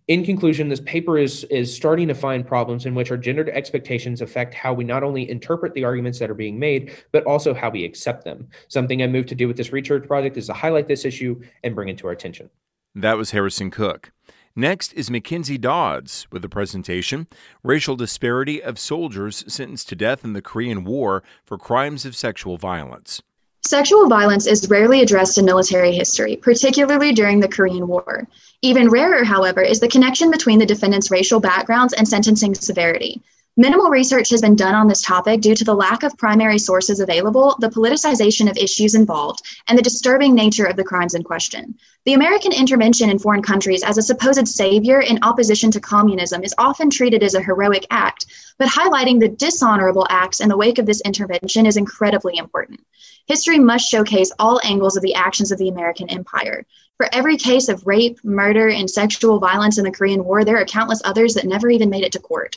In 0.08 0.26
conclusion, 0.26 0.68
this 0.68 0.82
paper 0.82 1.20
is, 1.20 1.44
is 1.52 1.76
starting 1.76 2.08
to 2.08 2.16
find 2.16 2.48
problems 2.48 2.88
in 2.88 2.96
which 2.96 3.12
our 3.12 3.18
gendered 3.18 3.50
expectations 3.50 4.22
affect 4.22 4.56
how 4.56 4.74
we 4.74 4.84
not 4.84 5.04
only 5.04 5.30
interpret 5.30 5.76
the 5.76 5.84
arguments 5.84 6.18
that 6.18 6.32
are 6.32 6.34
being 6.34 6.58
made, 6.58 6.98
but 7.12 7.24
also 7.26 7.54
how 7.54 7.70
we 7.70 7.86
accept 7.86 8.24
them. 8.24 8.48
Something 8.68 9.04
I 9.04 9.08
moved 9.08 9.30
to 9.30 9.36
do 9.36 9.48
with 9.48 9.58
this 9.58 9.72
research 9.72 10.08
project 10.08 10.38
is 10.38 10.48
to 10.48 10.54
highlight 10.54 10.88
this 10.88 11.06
issue 11.06 11.40
and 11.64 11.76
bring 11.76 11.90
it 11.90 12.00
to 12.00 12.08
our 12.08 12.14
attention. 12.14 12.50
That 12.96 13.16
was 13.16 13.30
Harrison 13.30 13.70
Cook. 13.70 14.12
Next 14.60 14.92
is 14.94 15.12
Mackenzie 15.12 15.60
Dodds 15.60 16.26
with 16.32 16.42
the 16.42 16.50
presentation 16.50 17.28
Racial 17.62 17.96
Disparity 17.96 18.60
of 18.60 18.80
Soldiers 18.80 19.44
Sentenced 19.48 19.88
to 19.90 19.96
Death 19.96 20.26
in 20.26 20.34
the 20.34 20.42
Korean 20.42 20.84
War 20.84 21.22
for 21.46 21.60
Crimes 21.60 22.06
of 22.06 22.16
Sexual 22.16 22.58
Violence. 22.58 23.22
Sexual 23.64 24.10
violence 24.10 24.48
is 24.48 24.68
rarely 24.68 25.02
addressed 25.02 25.38
in 25.38 25.46
military 25.46 25.92
history, 25.92 26.38
particularly 26.38 27.14
during 27.14 27.40
the 27.40 27.48
Korean 27.48 27.88
War. 27.88 28.28
Even 28.64 28.90
rarer, 28.90 29.24
however, 29.24 29.62
is 29.62 29.80
the 29.80 29.88
connection 29.88 30.32
between 30.32 30.58
the 30.58 30.66
defendants' 30.66 31.12
racial 31.12 31.40
backgrounds 31.40 31.94
and 31.94 32.08
sentencing 32.08 32.56
severity. 32.56 33.22
Minimal 33.60 33.90
research 33.90 34.30
has 34.30 34.42
been 34.42 34.56
done 34.56 34.76
on 34.76 34.88
this 34.88 35.02
topic 35.02 35.42
due 35.42 35.56
to 35.56 35.64
the 35.64 35.74
lack 35.74 36.04
of 36.04 36.16
primary 36.16 36.60
sources 36.60 37.00
available, 37.00 37.56
the 37.60 37.70
politicization 37.70 38.48
of 38.48 38.56
issues 38.56 38.94
involved, 38.94 39.42
and 39.68 39.76
the 39.76 39.82
disturbing 39.82 40.36
nature 40.36 40.66
of 40.66 40.76
the 40.76 40.84
crimes 40.84 41.16
in 41.16 41.24
question. 41.24 41.74
The 42.06 42.14
American 42.14 42.54
intervention 42.54 43.10
in 43.10 43.18
foreign 43.18 43.42
countries 43.42 43.82
as 43.82 43.98
a 43.98 44.04
supposed 44.04 44.48
savior 44.48 45.02
in 45.02 45.18
opposition 45.24 45.72
to 45.72 45.80
communism 45.80 46.44
is 46.44 46.54
often 46.60 46.92
treated 46.92 47.24
as 47.24 47.34
a 47.34 47.42
heroic 47.42 47.88
act, 47.90 48.28
but 48.60 48.68
highlighting 48.68 49.20
the 49.20 49.30
dishonorable 49.30 50.06
acts 50.12 50.40
in 50.40 50.50
the 50.50 50.58
wake 50.58 50.78
of 50.78 50.86
this 50.86 51.02
intervention 51.02 51.66
is 51.66 51.78
incredibly 51.78 52.38
important. 52.38 52.80
History 53.26 53.58
must 53.58 53.90
showcase 53.90 54.32
all 54.38 54.62
angles 54.64 54.96
of 54.96 55.02
the 55.02 55.16
actions 55.16 55.52
of 55.52 55.58
the 55.58 55.70
American 55.70 56.08
empire. 56.12 56.64
For 56.98 57.10
every 57.12 57.38
case 57.38 57.70
of 57.70 57.88
rape, 57.88 58.24
murder, 58.24 58.70
and 58.70 58.88
sexual 58.88 59.40
violence 59.40 59.80
in 59.80 59.84
the 59.84 59.92
Korean 59.92 60.24
War, 60.24 60.46
there 60.46 60.58
are 60.58 60.66
countless 60.66 61.02
others 61.04 61.34
that 61.34 61.46
never 61.46 61.72
even 61.72 61.90
made 61.90 62.04
it 62.04 62.12
to 62.12 62.20
court. 62.20 62.56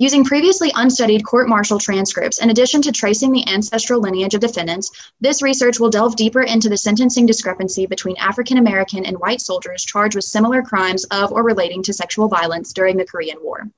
Using 0.00 0.22
previously 0.22 0.70
unstudied 0.76 1.24
court 1.24 1.48
martial 1.48 1.80
transcripts, 1.80 2.40
in 2.40 2.50
addition 2.50 2.80
to 2.82 2.92
tracing 2.92 3.32
the 3.32 3.44
ancestral 3.48 4.00
lineage 4.00 4.32
of 4.32 4.40
defendants, 4.40 4.92
this 5.20 5.42
research 5.42 5.80
will 5.80 5.90
delve 5.90 6.14
deeper 6.14 6.42
into 6.42 6.68
the 6.68 6.78
sentencing 6.78 7.26
discrepancy 7.26 7.84
between 7.84 8.16
African 8.18 8.58
American 8.58 9.04
and 9.04 9.18
white 9.18 9.40
soldiers 9.40 9.84
charged 9.84 10.14
with 10.14 10.24
similar 10.24 10.62
crimes 10.62 11.02
of 11.06 11.32
or 11.32 11.42
relating 11.42 11.82
to 11.82 11.92
sexual 11.92 12.28
violence 12.28 12.72
during 12.72 12.96
the 12.96 13.04
Korean 13.04 13.38
War. 13.42 13.68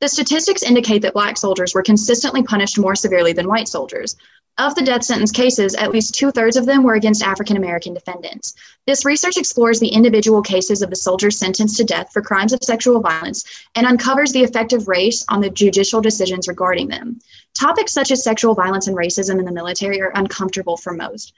The 0.00 0.08
statistics 0.08 0.62
indicate 0.62 1.00
that 1.00 1.14
black 1.14 1.38
soldiers 1.38 1.72
were 1.72 1.82
consistently 1.82 2.42
punished 2.42 2.78
more 2.78 2.94
severely 2.94 3.32
than 3.32 3.48
white 3.48 3.68
soldiers, 3.68 4.16
of 4.56 4.74
the 4.74 4.84
death 4.84 5.02
sentence 5.02 5.32
cases, 5.32 5.74
at 5.74 5.90
least 5.90 6.14
two 6.14 6.30
thirds 6.30 6.56
of 6.56 6.64
them 6.64 6.84
were 6.84 6.94
against 6.94 7.24
African 7.24 7.56
American 7.56 7.92
defendants. 7.92 8.54
This 8.86 9.04
research 9.04 9.36
explores 9.36 9.80
the 9.80 9.88
individual 9.88 10.42
cases 10.42 10.80
of 10.80 10.90
the 10.90 10.96
soldiers 10.96 11.38
sentenced 11.38 11.76
to 11.78 11.84
death 11.84 12.12
for 12.12 12.22
crimes 12.22 12.52
of 12.52 12.62
sexual 12.62 13.00
violence 13.00 13.44
and 13.74 13.86
uncovers 13.86 14.32
the 14.32 14.44
effect 14.44 14.72
of 14.72 14.86
race 14.86 15.24
on 15.28 15.40
the 15.40 15.50
judicial 15.50 16.00
decisions 16.00 16.46
regarding 16.46 16.86
them. 16.86 17.20
Topics 17.58 17.92
such 17.92 18.12
as 18.12 18.22
sexual 18.22 18.54
violence 18.54 18.86
and 18.86 18.96
racism 18.96 19.40
in 19.40 19.44
the 19.44 19.52
military 19.52 20.00
are 20.00 20.12
uncomfortable 20.14 20.76
for 20.76 20.92
most. 20.92 21.32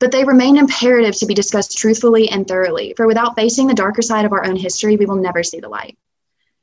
But 0.00 0.10
they 0.10 0.24
remain 0.24 0.56
imperative 0.56 1.14
to 1.16 1.26
be 1.26 1.34
discussed 1.34 1.78
truthfully 1.78 2.30
and 2.30 2.48
thoroughly, 2.48 2.94
for 2.96 3.06
without 3.06 3.36
facing 3.36 3.68
the 3.68 3.74
darker 3.74 4.02
side 4.02 4.24
of 4.24 4.32
our 4.32 4.44
own 4.44 4.56
history, 4.56 4.96
we 4.96 5.06
will 5.06 5.16
never 5.16 5.44
see 5.44 5.60
the 5.60 5.68
light. 5.68 5.96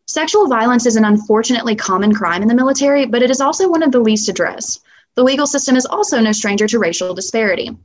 Sexual 0.06 0.48
violence 0.48 0.86
is 0.86 0.96
an 0.96 1.06
unfortunately 1.06 1.76
common 1.76 2.14
crime 2.14 2.42
in 2.42 2.48
the 2.48 2.56
military, 2.56 3.06
but 3.06 3.22
it 3.22 3.30
is 3.30 3.42
also 3.42 3.70
one 3.70 3.84
of 3.84 3.92
the 3.92 4.00
least 4.00 4.28
addressed. 4.28 4.84
The 5.18 5.24
legal 5.24 5.48
system 5.48 5.76
is 5.76 5.88
also 5.88 6.20
no 6.20 6.32
stranger 6.32 6.68
to 6.68 6.78
racial 6.78 7.16
disparity. 7.16 7.76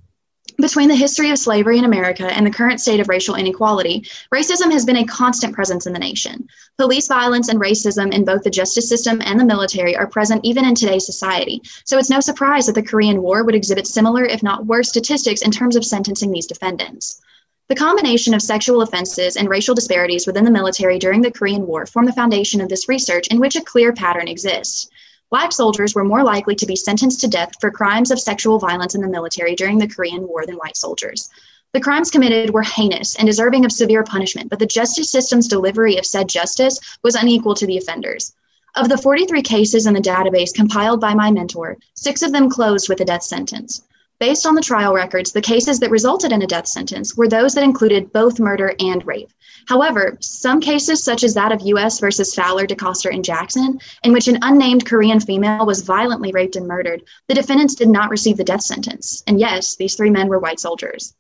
Between 0.58 0.90
the 0.90 0.94
history 0.94 1.30
of 1.30 1.38
slavery 1.38 1.78
in 1.78 1.86
America 1.86 2.26
and 2.26 2.46
the 2.46 2.50
current 2.50 2.78
state 2.78 3.00
of 3.00 3.08
racial 3.08 3.36
inequality, 3.36 4.06
racism 4.34 4.70
has 4.70 4.84
been 4.84 4.98
a 4.98 5.06
constant 5.06 5.54
presence 5.54 5.86
in 5.86 5.94
the 5.94 5.98
nation. 5.98 6.46
Police 6.76 7.08
violence 7.08 7.48
and 7.48 7.58
racism 7.58 8.12
in 8.12 8.26
both 8.26 8.42
the 8.42 8.50
justice 8.50 8.86
system 8.86 9.22
and 9.24 9.40
the 9.40 9.46
military 9.46 9.96
are 9.96 10.06
present 10.06 10.44
even 10.44 10.66
in 10.66 10.74
today's 10.74 11.06
society. 11.06 11.62
So 11.86 11.96
it's 11.96 12.10
no 12.10 12.20
surprise 12.20 12.66
that 12.66 12.74
the 12.74 12.82
Korean 12.82 13.22
War 13.22 13.44
would 13.44 13.54
exhibit 13.54 13.86
similar, 13.86 14.26
if 14.26 14.42
not 14.42 14.66
worse, 14.66 14.90
statistics 14.90 15.40
in 15.40 15.50
terms 15.50 15.74
of 15.74 15.86
sentencing 15.86 16.32
these 16.32 16.46
defendants. 16.46 17.22
The 17.70 17.76
combination 17.76 18.34
of 18.34 18.42
sexual 18.42 18.82
offenses 18.82 19.36
and 19.36 19.48
racial 19.48 19.74
disparities 19.74 20.26
within 20.26 20.44
the 20.44 20.50
military 20.50 20.98
during 20.98 21.22
the 21.22 21.30
Korean 21.30 21.66
War 21.66 21.86
form 21.86 22.04
the 22.04 22.12
foundation 22.12 22.60
of 22.60 22.68
this 22.68 22.90
research 22.90 23.28
in 23.28 23.40
which 23.40 23.56
a 23.56 23.62
clear 23.62 23.94
pattern 23.94 24.28
exists. 24.28 24.90
Black 25.32 25.50
soldiers 25.50 25.94
were 25.94 26.04
more 26.04 26.22
likely 26.22 26.54
to 26.54 26.66
be 26.66 26.76
sentenced 26.76 27.22
to 27.22 27.26
death 27.26 27.52
for 27.58 27.70
crimes 27.70 28.10
of 28.10 28.20
sexual 28.20 28.58
violence 28.58 28.94
in 28.94 29.00
the 29.00 29.08
military 29.08 29.54
during 29.54 29.78
the 29.78 29.88
Korean 29.88 30.28
War 30.28 30.44
than 30.44 30.56
white 30.56 30.76
soldiers. 30.76 31.30
The 31.72 31.80
crimes 31.80 32.10
committed 32.10 32.50
were 32.50 32.60
heinous 32.60 33.16
and 33.16 33.26
deserving 33.26 33.64
of 33.64 33.72
severe 33.72 34.04
punishment, 34.04 34.50
but 34.50 34.58
the 34.58 34.66
justice 34.66 35.10
system's 35.10 35.48
delivery 35.48 35.96
of 35.96 36.04
said 36.04 36.28
justice 36.28 36.78
was 37.02 37.14
unequal 37.14 37.54
to 37.54 37.66
the 37.66 37.78
offenders. 37.78 38.34
Of 38.76 38.90
the 38.90 38.98
43 38.98 39.40
cases 39.40 39.86
in 39.86 39.94
the 39.94 40.00
database 40.00 40.52
compiled 40.52 41.00
by 41.00 41.14
my 41.14 41.30
mentor, 41.30 41.78
six 41.94 42.20
of 42.20 42.32
them 42.32 42.50
closed 42.50 42.90
with 42.90 43.00
a 43.00 43.06
death 43.06 43.22
sentence. 43.22 43.84
Based 44.22 44.46
on 44.46 44.54
the 44.54 44.60
trial 44.60 44.94
records, 44.94 45.32
the 45.32 45.40
cases 45.40 45.80
that 45.80 45.90
resulted 45.90 46.30
in 46.30 46.42
a 46.42 46.46
death 46.46 46.68
sentence 46.68 47.16
were 47.16 47.26
those 47.26 47.54
that 47.54 47.64
included 47.64 48.12
both 48.12 48.38
murder 48.38 48.72
and 48.78 49.04
rape. 49.04 49.32
However, 49.66 50.16
some 50.20 50.60
cases, 50.60 51.02
such 51.02 51.24
as 51.24 51.34
that 51.34 51.50
of 51.50 51.60
U.S. 51.62 51.98
versus 51.98 52.32
Fowler, 52.32 52.64
DeCoster, 52.64 53.12
and 53.12 53.24
Jackson, 53.24 53.80
in 54.04 54.12
which 54.12 54.28
an 54.28 54.38
unnamed 54.42 54.86
Korean 54.86 55.18
female 55.18 55.66
was 55.66 55.82
violently 55.82 56.30
raped 56.30 56.54
and 56.54 56.68
murdered, 56.68 57.02
the 57.26 57.34
defendants 57.34 57.74
did 57.74 57.88
not 57.88 58.10
receive 58.10 58.36
the 58.36 58.44
death 58.44 58.62
sentence. 58.62 59.24
And 59.26 59.40
yes, 59.40 59.74
these 59.74 59.96
three 59.96 60.10
men 60.10 60.28
were 60.28 60.38
white 60.38 60.60
soldiers. 60.60 61.14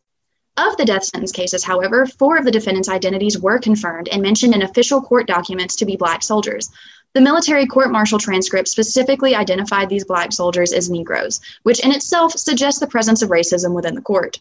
Of 0.56 0.76
the 0.76 0.84
death 0.84 1.02
sentence 1.02 1.32
cases, 1.32 1.64
however, 1.64 2.06
four 2.06 2.36
of 2.36 2.44
the 2.44 2.52
defendants' 2.52 2.88
identities 2.88 3.36
were 3.36 3.58
confirmed 3.58 4.10
and 4.10 4.22
mentioned 4.22 4.54
in 4.54 4.62
official 4.62 5.02
court 5.02 5.26
documents 5.26 5.74
to 5.76 5.86
be 5.86 5.96
black 5.96 6.22
soldiers, 6.22 6.70
the 7.14 7.20
military 7.20 7.66
court 7.66 7.90
martial 7.90 8.18
transcript 8.18 8.68
specifically 8.68 9.34
identified 9.34 9.88
these 9.88 10.04
black 10.04 10.32
soldiers 10.32 10.72
as 10.72 10.88
Negroes, 10.88 11.40
which 11.62 11.80
in 11.80 11.92
itself 11.92 12.32
suggests 12.32 12.80
the 12.80 12.86
presence 12.86 13.20
of 13.20 13.28
racism 13.28 13.74
within 13.74 13.94
the 13.94 14.00
court. 14.00 14.38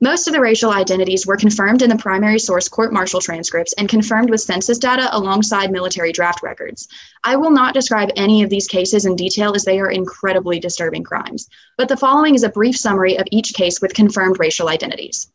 Most 0.00 0.26
of 0.26 0.32
the 0.32 0.40
racial 0.40 0.72
identities 0.72 1.28
were 1.28 1.36
confirmed 1.36 1.80
in 1.80 1.88
the 1.88 1.96
primary 1.96 2.38
source 2.38 2.68
court 2.68 2.92
martial 2.92 3.20
transcripts 3.20 3.72
and 3.74 3.88
confirmed 3.88 4.30
with 4.30 4.40
census 4.40 4.78
data 4.78 5.08
alongside 5.16 5.70
military 5.70 6.10
draft 6.10 6.42
records. 6.42 6.88
I 7.22 7.36
will 7.36 7.52
not 7.52 7.72
describe 7.72 8.10
any 8.16 8.42
of 8.42 8.50
these 8.50 8.66
cases 8.66 9.04
in 9.04 9.14
detail 9.14 9.54
as 9.54 9.64
they 9.64 9.78
are 9.78 9.92
incredibly 9.92 10.58
disturbing 10.58 11.04
crimes, 11.04 11.48
but 11.78 11.88
the 11.88 11.96
following 11.96 12.34
is 12.34 12.42
a 12.42 12.48
brief 12.48 12.76
summary 12.76 13.16
of 13.16 13.28
each 13.30 13.54
case 13.54 13.80
with 13.80 13.94
confirmed 13.94 14.40
racial 14.40 14.68
identities. 14.68 15.30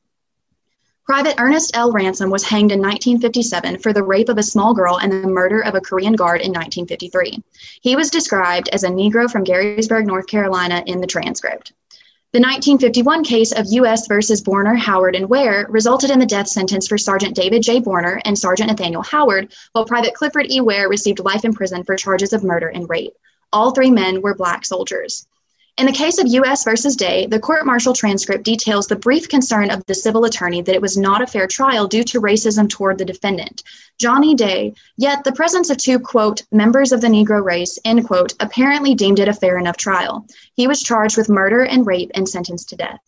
Private 1.07 1.35
Ernest 1.39 1.71
L. 1.73 1.93
Ransom 1.93 2.29
was 2.29 2.43
hanged 2.43 2.73
in 2.73 2.81
1957 2.81 3.79
for 3.79 3.93
the 3.93 4.03
rape 4.03 4.27
of 4.27 4.37
a 4.37 4.43
small 4.43 4.73
girl 4.73 4.97
and 4.97 5.09
the 5.09 5.25
murder 5.25 5.61
of 5.61 5.73
a 5.73 5.79
Korean 5.79 6.11
guard 6.11 6.41
in 6.41 6.51
1953. 6.51 7.41
He 7.79 7.95
was 7.95 8.09
described 8.09 8.67
as 8.73 8.83
a 8.83 8.89
Negro 8.89 9.31
from 9.31 9.45
Garysburg, 9.45 10.05
North 10.05 10.27
Carolina, 10.27 10.83
in 10.85 10.99
the 10.99 11.07
transcript. 11.07 11.71
The 12.33 12.41
1951 12.41 13.23
case 13.23 13.53
of 13.53 13.67
U.S. 13.69 14.05
versus 14.07 14.41
Borner, 14.41 14.77
Howard, 14.77 15.15
and 15.15 15.29
Ware 15.29 15.65
resulted 15.69 16.11
in 16.11 16.19
the 16.19 16.25
death 16.25 16.49
sentence 16.49 16.89
for 16.89 16.97
Sergeant 16.97 17.37
David 17.37 17.63
J. 17.63 17.79
Borner 17.79 18.19
and 18.25 18.37
Sergeant 18.37 18.69
Nathaniel 18.69 19.01
Howard, 19.03 19.53
while 19.71 19.85
Private 19.85 20.13
Clifford 20.13 20.51
E. 20.51 20.59
Ware 20.59 20.89
received 20.89 21.19
life 21.19 21.45
in 21.45 21.53
prison 21.53 21.85
for 21.85 21.95
charges 21.95 22.33
of 22.33 22.43
murder 22.43 22.67
and 22.67 22.89
rape. 22.89 23.13
All 23.53 23.71
three 23.71 23.91
men 23.91 24.21
were 24.21 24.35
black 24.35 24.65
soldiers. 24.65 25.25
In 25.77 25.85
the 25.85 25.91
case 25.91 26.17
of 26.17 26.25
U.S. 26.25 26.63
versus 26.63 26.95
Day, 26.95 27.27
the 27.27 27.39
court 27.39 27.63
martial 27.63 27.93
transcript 27.93 28.43
details 28.43 28.87
the 28.87 28.95
brief 28.95 29.29
concern 29.29 29.69
of 29.69 29.85
the 29.85 29.93
civil 29.93 30.25
attorney 30.25 30.63
that 30.63 30.73
it 30.73 30.81
was 30.81 30.97
not 30.97 31.21
a 31.21 31.27
fair 31.27 31.45
trial 31.45 31.87
due 31.87 32.03
to 32.05 32.19
racism 32.19 32.67
toward 32.67 32.97
the 32.97 33.05
defendant, 33.05 33.61
Johnny 33.99 34.33
Day. 34.33 34.73
Yet 34.97 35.23
the 35.23 35.33
presence 35.33 35.69
of 35.69 35.77
two, 35.77 35.99
quote, 35.99 36.41
members 36.51 36.91
of 36.91 37.01
the 37.01 37.07
Negro 37.07 37.43
race, 37.45 37.77
end 37.85 38.07
quote, 38.07 38.33
apparently 38.39 38.95
deemed 38.95 39.19
it 39.19 39.27
a 39.27 39.33
fair 39.33 39.59
enough 39.59 39.77
trial. 39.77 40.25
He 40.55 40.65
was 40.65 40.81
charged 40.81 41.15
with 41.15 41.29
murder 41.29 41.63
and 41.63 41.85
rape 41.85 42.09
and 42.15 42.27
sentenced 42.27 42.69
to 42.69 42.75
death. 42.75 42.99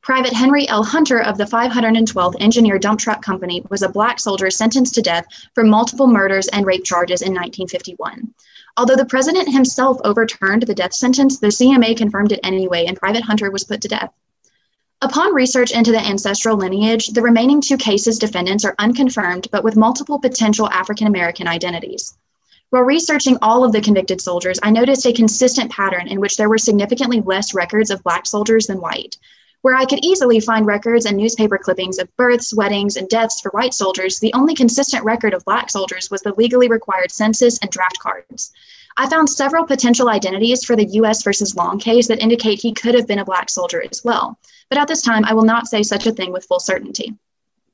Private 0.00 0.32
Henry 0.32 0.68
L. 0.68 0.84
Hunter 0.84 1.20
of 1.20 1.36
the 1.36 1.44
512th 1.44 2.36
Engineer 2.38 2.78
Dump 2.78 3.00
Truck 3.00 3.20
Company 3.20 3.64
was 3.68 3.82
a 3.82 3.88
black 3.88 4.20
soldier 4.20 4.48
sentenced 4.48 4.94
to 4.94 5.02
death 5.02 5.26
for 5.56 5.64
multiple 5.64 6.06
murders 6.06 6.46
and 6.46 6.66
rape 6.66 6.84
charges 6.84 7.22
in 7.22 7.34
1951. 7.34 8.32
Although 8.76 8.96
the 8.96 9.06
president 9.06 9.52
himself 9.52 9.98
overturned 10.04 10.62
the 10.62 10.74
death 10.74 10.92
sentence, 10.92 11.38
the 11.38 11.46
CMA 11.46 11.96
confirmed 11.96 12.32
it 12.32 12.40
anyway, 12.42 12.84
and 12.86 12.96
Private 12.96 13.22
Hunter 13.22 13.50
was 13.50 13.64
put 13.64 13.80
to 13.80 13.88
death. 13.88 14.12
Upon 15.02 15.34
research 15.34 15.72
into 15.72 15.92
the 15.92 15.98
ancestral 15.98 16.56
lineage, 16.56 17.08
the 17.08 17.22
remaining 17.22 17.60
two 17.60 17.76
cases 17.76 18.18
defendants 18.18 18.64
are 18.64 18.74
unconfirmed 18.78 19.48
but 19.50 19.62
with 19.62 19.76
multiple 19.76 20.18
potential 20.18 20.68
African 20.70 21.06
American 21.06 21.48
identities. 21.48 22.16
While 22.70 22.82
researching 22.82 23.38
all 23.42 23.64
of 23.64 23.72
the 23.72 23.80
convicted 23.80 24.20
soldiers, 24.20 24.58
I 24.62 24.70
noticed 24.70 25.06
a 25.06 25.12
consistent 25.12 25.70
pattern 25.70 26.08
in 26.08 26.20
which 26.20 26.36
there 26.36 26.48
were 26.48 26.58
significantly 26.58 27.20
less 27.20 27.54
records 27.54 27.90
of 27.90 28.02
Black 28.02 28.26
soldiers 28.26 28.66
than 28.66 28.80
white. 28.80 29.16
Where 29.66 29.74
I 29.74 29.84
could 29.84 30.04
easily 30.04 30.38
find 30.38 30.64
records 30.64 31.06
and 31.06 31.16
newspaper 31.16 31.58
clippings 31.58 31.98
of 31.98 32.16
births, 32.16 32.54
weddings, 32.54 32.96
and 32.96 33.08
deaths 33.08 33.40
for 33.40 33.48
white 33.48 33.74
soldiers, 33.74 34.20
the 34.20 34.32
only 34.32 34.54
consistent 34.54 35.02
record 35.02 35.34
of 35.34 35.44
Black 35.44 35.70
soldiers 35.70 36.08
was 36.08 36.20
the 36.22 36.32
legally 36.34 36.68
required 36.68 37.10
census 37.10 37.58
and 37.58 37.68
draft 37.68 37.98
cards. 37.98 38.52
I 38.96 39.08
found 39.08 39.28
several 39.28 39.66
potential 39.66 40.08
identities 40.08 40.62
for 40.62 40.76
the 40.76 40.86
US 41.00 41.24
versus 41.24 41.56
Long 41.56 41.80
case 41.80 42.06
that 42.06 42.22
indicate 42.22 42.60
he 42.60 42.72
could 42.72 42.94
have 42.94 43.08
been 43.08 43.18
a 43.18 43.24
Black 43.24 43.50
soldier 43.50 43.82
as 43.90 44.04
well, 44.04 44.38
but 44.68 44.78
at 44.78 44.86
this 44.86 45.02
time 45.02 45.24
I 45.24 45.34
will 45.34 45.42
not 45.42 45.66
say 45.66 45.82
such 45.82 46.06
a 46.06 46.12
thing 46.12 46.30
with 46.30 46.44
full 46.44 46.60
certainty. 46.60 47.16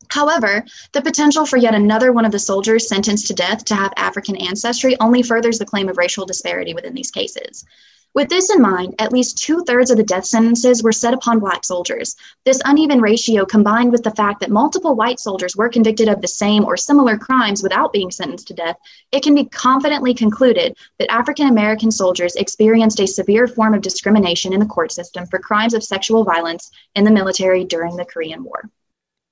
However, 0.08 0.64
the 0.92 1.02
potential 1.02 1.44
for 1.44 1.58
yet 1.58 1.74
another 1.74 2.10
one 2.10 2.24
of 2.24 2.32
the 2.32 2.38
soldiers 2.38 2.88
sentenced 2.88 3.26
to 3.26 3.34
death 3.34 3.66
to 3.66 3.74
have 3.74 3.92
African 3.98 4.36
ancestry 4.36 4.96
only 4.98 5.22
furthers 5.22 5.58
the 5.58 5.66
claim 5.66 5.90
of 5.90 5.98
racial 5.98 6.24
disparity 6.24 6.72
within 6.72 6.94
these 6.94 7.10
cases. 7.10 7.66
With 8.14 8.28
this 8.28 8.54
in 8.54 8.60
mind, 8.60 8.94
at 8.98 9.12
least 9.12 9.38
two 9.38 9.64
thirds 9.64 9.90
of 9.90 9.96
the 9.96 10.02
death 10.02 10.26
sentences 10.26 10.82
were 10.82 10.92
set 10.92 11.14
upon 11.14 11.38
Black 11.38 11.64
soldiers. 11.64 12.14
This 12.44 12.60
uneven 12.66 13.00
ratio, 13.00 13.46
combined 13.46 13.90
with 13.90 14.02
the 14.02 14.10
fact 14.10 14.40
that 14.40 14.50
multiple 14.50 14.94
white 14.94 15.18
soldiers 15.18 15.56
were 15.56 15.70
convicted 15.70 16.08
of 16.08 16.20
the 16.20 16.28
same 16.28 16.62
or 16.66 16.76
similar 16.76 17.16
crimes 17.16 17.62
without 17.62 17.90
being 17.90 18.10
sentenced 18.10 18.48
to 18.48 18.54
death, 18.54 18.76
it 19.12 19.22
can 19.22 19.34
be 19.34 19.46
confidently 19.46 20.12
concluded 20.12 20.76
that 20.98 21.10
African 21.10 21.48
American 21.48 21.90
soldiers 21.90 22.36
experienced 22.36 23.00
a 23.00 23.06
severe 23.06 23.46
form 23.46 23.72
of 23.72 23.80
discrimination 23.80 24.52
in 24.52 24.60
the 24.60 24.66
court 24.66 24.92
system 24.92 25.24
for 25.24 25.38
crimes 25.38 25.72
of 25.72 25.82
sexual 25.82 26.22
violence 26.22 26.70
in 26.94 27.04
the 27.04 27.10
military 27.10 27.64
during 27.64 27.96
the 27.96 28.04
Korean 28.04 28.44
War. 28.44 28.68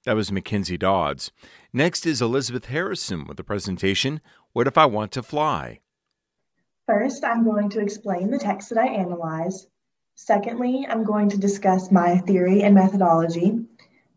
That 0.04 0.16
was 0.16 0.32
Mackenzie 0.32 0.78
Dodds. 0.78 1.32
Next 1.74 2.06
is 2.06 2.22
Elizabeth 2.22 2.64
Harrison 2.64 3.26
with 3.26 3.36
the 3.36 3.44
presentation 3.44 4.22
What 4.54 4.66
If 4.66 4.78
I 4.78 4.86
Want 4.86 5.12
to 5.12 5.22
Fly? 5.22 5.80
First, 6.90 7.22
I'm 7.22 7.44
going 7.44 7.70
to 7.70 7.78
explain 7.78 8.32
the 8.32 8.38
text 8.38 8.70
that 8.70 8.78
I 8.78 8.88
analyze. 8.88 9.64
Secondly, 10.16 10.84
I'm 10.90 11.04
going 11.04 11.28
to 11.28 11.38
discuss 11.38 11.92
my 11.92 12.18
theory 12.18 12.64
and 12.64 12.74
methodology. 12.74 13.64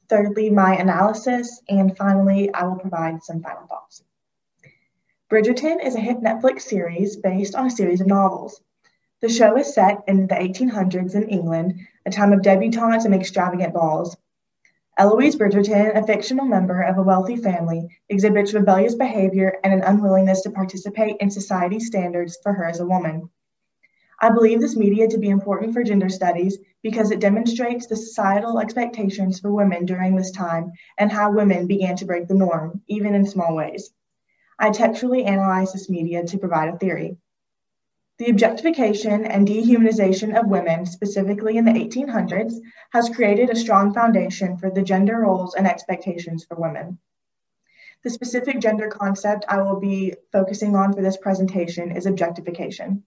Thirdly, 0.09 0.49
my 0.49 0.75
analysis. 0.77 1.61
And 1.69 1.95
finally, 1.95 2.51
I 2.51 2.63
will 2.63 2.77
provide 2.77 3.21
some 3.21 3.43
final 3.43 3.67
thoughts. 3.67 4.03
Bridgerton 5.29 5.85
is 5.85 5.93
a 5.93 5.99
hit 5.99 6.21
Netflix 6.21 6.61
series 6.61 7.15
based 7.15 7.53
on 7.53 7.67
a 7.67 7.69
series 7.69 8.01
of 8.01 8.07
novels. 8.07 8.59
The 9.21 9.29
show 9.29 9.55
is 9.55 9.71
set 9.71 10.05
in 10.07 10.25
the 10.25 10.33
1800s 10.33 11.13
in 11.13 11.29
England, 11.29 11.79
a 12.07 12.09
time 12.09 12.33
of 12.33 12.41
debutantes 12.41 13.05
and 13.05 13.13
extravagant 13.13 13.75
balls. 13.75 14.17
Eloise 14.95 15.35
Bridgerton, 15.35 15.97
a 15.97 16.05
fictional 16.05 16.45
member 16.45 16.81
of 16.83 16.99
a 16.99 17.03
wealthy 17.03 17.35
family, 17.35 17.87
exhibits 18.09 18.53
rebellious 18.53 18.93
behavior 18.93 19.57
and 19.63 19.73
an 19.73 19.81
unwillingness 19.81 20.41
to 20.41 20.51
participate 20.51 21.17
in 21.19 21.31
society's 21.31 21.87
standards 21.87 22.37
for 22.43 22.53
her 22.53 22.65
as 22.65 22.79
a 22.79 22.85
woman. 22.85 23.27
I 24.21 24.29
believe 24.29 24.61
this 24.61 24.75
media 24.75 25.07
to 25.07 25.17
be 25.17 25.29
important 25.29 25.73
for 25.73 25.83
gender 25.83 26.09
studies 26.09 26.59
because 26.83 27.09
it 27.09 27.19
demonstrates 27.19 27.87
the 27.87 27.95
societal 27.95 28.59
expectations 28.59 29.39
for 29.39 29.51
women 29.51 29.85
during 29.85 30.15
this 30.15 30.29
time 30.29 30.71
and 30.99 31.11
how 31.11 31.31
women 31.31 31.65
began 31.65 31.95
to 31.95 32.05
break 32.05 32.27
the 32.27 32.35
norm, 32.35 32.83
even 32.87 33.15
in 33.15 33.25
small 33.25 33.55
ways. 33.55 33.91
I 34.59 34.69
textually 34.69 35.25
analyze 35.25 35.73
this 35.73 35.89
media 35.89 36.23
to 36.23 36.37
provide 36.37 36.71
a 36.71 36.77
theory. 36.77 37.17
The 38.19 38.29
objectification 38.29 39.25
and 39.25 39.47
dehumanization 39.47 40.39
of 40.39 40.47
women, 40.47 40.85
specifically 40.85 41.57
in 41.57 41.65
the 41.65 41.71
1800s, 41.71 42.53
has 42.91 43.09
created 43.09 43.49
a 43.49 43.55
strong 43.55 43.91
foundation 43.91 44.57
for 44.57 44.69
the 44.69 44.83
gender 44.83 45.21
roles 45.21 45.55
and 45.55 45.67
expectations 45.67 46.45
for 46.45 46.55
women. 46.55 46.99
The 48.03 48.11
specific 48.11 48.59
gender 48.59 48.87
concept 48.87 49.45
I 49.47 49.63
will 49.63 49.79
be 49.79 50.13
focusing 50.31 50.75
on 50.75 50.93
for 50.93 51.01
this 51.01 51.17
presentation 51.17 51.95
is 51.95 52.05
objectification. 52.05 53.03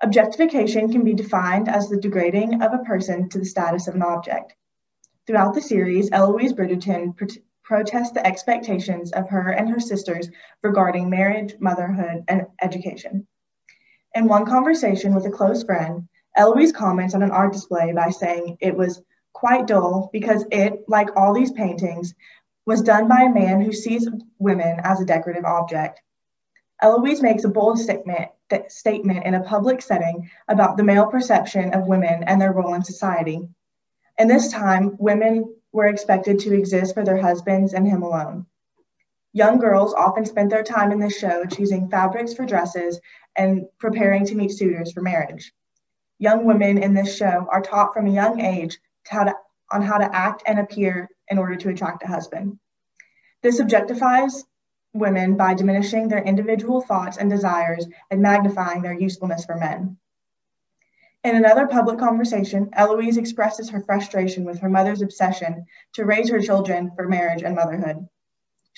Objectification 0.00 0.90
can 0.90 1.04
be 1.04 1.12
defined 1.12 1.68
as 1.68 1.88
the 1.88 2.00
degrading 2.00 2.62
of 2.62 2.72
a 2.72 2.84
person 2.84 3.28
to 3.28 3.38
the 3.38 3.44
status 3.44 3.88
of 3.88 3.94
an 3.94 4.02
object. 4.02 4.54
Throughout 5.26 5.52
the 5.52 5.60
series, 5.60 6.10
Eloise 6.12 6.54
Bridgerton 6.54 7.14
pr 7.14 7.26
protests 7.62 8.12
the 8.12 8.26
expectations 8.26 9.12
of 9.12 9.28
her 9.28 9.50
and 9.50 9.68
her 9.68 9.80
sisters 9.80 10.30
regarding 10.62 11.10
marriage, 11.10 11.56
motherhood, 11.60 12.24
and 12.28 12.46
education. 12.62 13.26
In 14.18 14.26
one 14.26 14.46
conversation 14.46 15.14
with 15.14 15.26
a 15.26 15.30
close 15.30 15.62
friend, 15.62 16.08
Eloise 16.36 16.72
comments 16.72 17.14
on 17.14 17.22
an 17.22 17.30
art 17.30 17.52
display 17.52 17.92
by 17.92 18.10
saying 18.10 18.58
it 18.60 18.76
was 18.76 19.00
quite 19.32 19.68
dull 19.68 20.10
because 20.12 20.44
it, 20.50 20.88
like 20.88 21.16
all 21.16 21.32
these 21.32 21.52
paintings, 21.52 22.16
was 22.66 22.82
done 22.82 23.06
by 23.06 23.22
a 23.22 23.32
man 23.32 23.60
who 23.60 23.72
sees 23.72 24.08
women 24.40 24.80
as 24.82 25.00
a 25.00 25.04
decorative 25.04 25.44
object. 25.44 26.02
Eloise 26.82 27.22
makes 27.22 27.44
a 27.44 27.48
bold 27.48 27.78
statement, 27.78 28.28
statement 28.66 29.24
in 29.24 29.34
a 29.34 29.44
public 29.44 29.80
setting 29.80 30.28
about 30.48 30.76
the 30.76 30.82
male 30.82 31.06
perception 31.06 31.72
of 31.72 31.86
women 31.86 32.24
and 32.24 32.40
their 32.40 32.52
role 32.52 32.74
in 32.74 32.82
society. 32.82 33.48
In 34.18 34.26
this 34.26 34.50
time, 34.50 34.96
women 34.98 35.54
were 35.70 35.86
expected 35.86 36.40
to 36.40 36.54
exist 36.54 36.92
for 36.92 37.04
their 37.04 37.22
husbands 37.22 37.72
and 37.72 37.86
him 37.86 38.02
alone. 38.02 38.46
Young 39.32 39.58
girls 39.58 39.94
often 39.94 40.24
spent 40.24 40.50
their 40.50 40.62
time 40.62 40.90
in 40.90 40.98
this 40.98 41.18
show 41.18 41.44
choosing 41.44 41.90
fabrics 41.90 42.34
for 42.34 42.46
dresses 42.46 43.00
and 43.36 43.66
preparing 43.78 44.24
to 44.26 44.34
meet 44.34 44.52
suitors 44.52 44.92
for 44.92 45.02
marriage. 45.02 45.52
Young 46.18 46.44
women 46.44 46.78
in 46.78 46.94
this 46.94 47.14
show 47.14 47.46
are 47.50 47.60
taught 47.60 47.92
from 47.92 48.06
a 48.06 48.12
young 48.12 48.40
age 48.40 48.78
how 49.06 49.24
to, 49.24 49.34
on 49.70 49.82
how 49.82 49.98
to 49.98 50.16
act 50.16 50.42
and 50.46 50.58
appear 50.58 51.08
in 51.28 51.38
order 51.38 51.56
to 51.56 51.68
attract 51.68 52.02
a 52.02 52.06
husband. 52.06 52.58
This 53.42 53.60
objectifies 53.60 54.44
women 54.94 55.36
by 55.36 55.54
diminishing 55.54 56.08
their 56.08 56.22
individual 56.22 56.80
thoughts 56.80 57.18
and 57.18 57.30
desires 57.30 57.86
and 58.10 58.22
magnifying 58.22 58.82
their 58.82 58.98
usefulness 58.98 59.44
for 59.44 59.56
men. 59.56 59.98
In 61.22 61.36
another 61.36 61.66
public 61.66 61.98
conversation, 61.98 62.70
Eloise 62.72 63.18
expresses 63.18 63.68
her 63.70 63.80
frustration 63.80 64.44
with 64.44 64.60
her 64.60 64.68
mother's 64.68 65.02
obsession 65.02 65.66
to 65.92 66.04
raise 66.04 66.30
her 66.30 66.40
children 66.40 66.92
for 66.96 67.06
marriage 67.06 67.42
and 67.42 67.54
motherhood. 67.54 68.08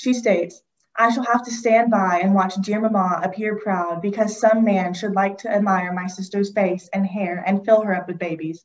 She 0.00 0.14
states, 0.14 0.62
I 0.96 1.10
shall 1.10 1.24
have 1.24 1.42
to 1.42 1.50
stand 1.50 1.90
by 1.90 2.20
and 2.22 2.34
watch 2.34 2.54
dear 2.54 2.80
mamma 2.80 3.20
appear 3.22 3.56
proud 3.56 4.00
because 4.00 4.40
some 4.40 4.64
man 4.64 4.94
should 4.94 5.12
like 5.12 5.36
to 5.38 5.54
admire 5.54 5.92
my 5.92 6.06
sister's 6.06 6.54
face 6.54 6.88
and 6.94 7.06
hair 7.06 7.44
and 7.46 7.62
fill 7.62 7.82
her 7.82 7.94
up 7.94 8.08
with 8.08 8.18
babies. 8.18 8.64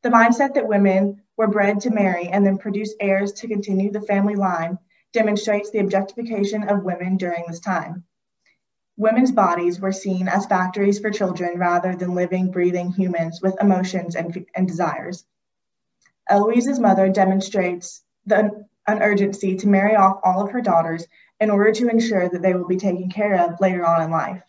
The 0.00 0.08
mindset 0.08 0.54
that 0.54 0.66
women 0.66 1.20
were 1.36 1.46
bred 1.46 1.80
to 1.80 1.90
marry 1.90 2.28
and 2.28 2.46
then 2.46 2.56
produce 2.56 2.94
heirs 2.98 3.32
to 3.34 3.48
continue 3.48 3.90
the 3.90 4.00
family 4.00 4.34
line 4.34 4.78
demonstrates 5.12 5.70
the 5.70 5.80
objectification 5.80 6.70
of 6.70 6.84
women 6.84 7.18
during 7.18 7.44
this 7.46 7.60
time. 7.60 8.04
Women's 8.96 9.32
bodies 9.32 9.78
were 9.78 9.92
seen 9.92 10.26
as 10.26 10.46
factories 10.46 11.00
for 11.00 11.10
children 11.10 11.58
rather 11.58 11.94
than 11.94 12.14
living, 12.14 12.50
breathing 12.50 12.92
humans 12.92 13.42
with 13.42 13.60
emotions 13.60 14.16
and, 14.16 14.46
and 14.54 14.66
desires. 14.66 15.26
Eloise's 16.30 16.80
mother 16.80 17.10
demonstrates 17.10 18.02
the 18.24 18.66
an 18.86 19.02
urgency 19.02 19.56
to 19.56 19.68
marry 19.68 19.96
off 19.96 20.20
all 20.22 20.42
of 20.42 20.50
her 20.52 20.60
daughters 20.60 21.06
in 21.40 21.50
order 21.50 21.72
to 21.72 21.88
ensure 21.88 22.28
that 22.28 22.42
they 22.42 22.54
will 22.54 22.66
be 22.66 22.76
taken 22.76 23.10
care 23.10 23.34
of 23.44 23.60
later 23.60 23.84
on 23.84 24.02
in 24.02 24.10
life. 24.10 24.42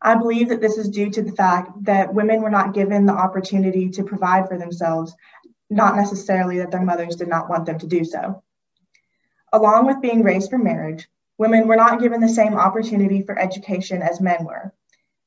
I 0.00 0.14
believe 0.14 0.50
that 0.50 0.60
this 0.60 0.78
is 0.78 0.88
due 0.88 1.10
to 1.10 1.22
the 1.22 1.32
fact 1.32 1.84
that 1.84 2.14
women 2.14 2.42
were 2.42 2.50
not 2.50 2.74
given 2.74 3.06
the 3.06 3.12
opportunity 3.12 3.88
to 3.90 4.04
provide 4.04 4.48
for 4.48 4.58
themselves, 4.58 5.14
not 5.70 5.96
necessarily 5.96 6.58
that 6.58 6.70
their 6.70 6.82
mothers 6.82 7.16
did 7.16 7.28
not 7.28 7.48
want 7.48 7.66
them 7.66 7.78
to 7.78 7.86
do 7.86 8.04
so. 8.04 8.42
Along 9.52 9.86
with 9.86 10.02
being 10.02 10.22
raised 10.22 10.50
for 10.50 10.58
marriage, 10.58 11.08
women 11.38 11.66
were 11.66 11.76
not 11.76 12.00
given 12.00 12.20
the 12.20 12.28
same 12.28 12.54
opportunity 12.54 13.22
for 13.22 13.38
education 13.38 14.02
as 14.02 14.20
men 14.20 14.44
were. 14.44 14.72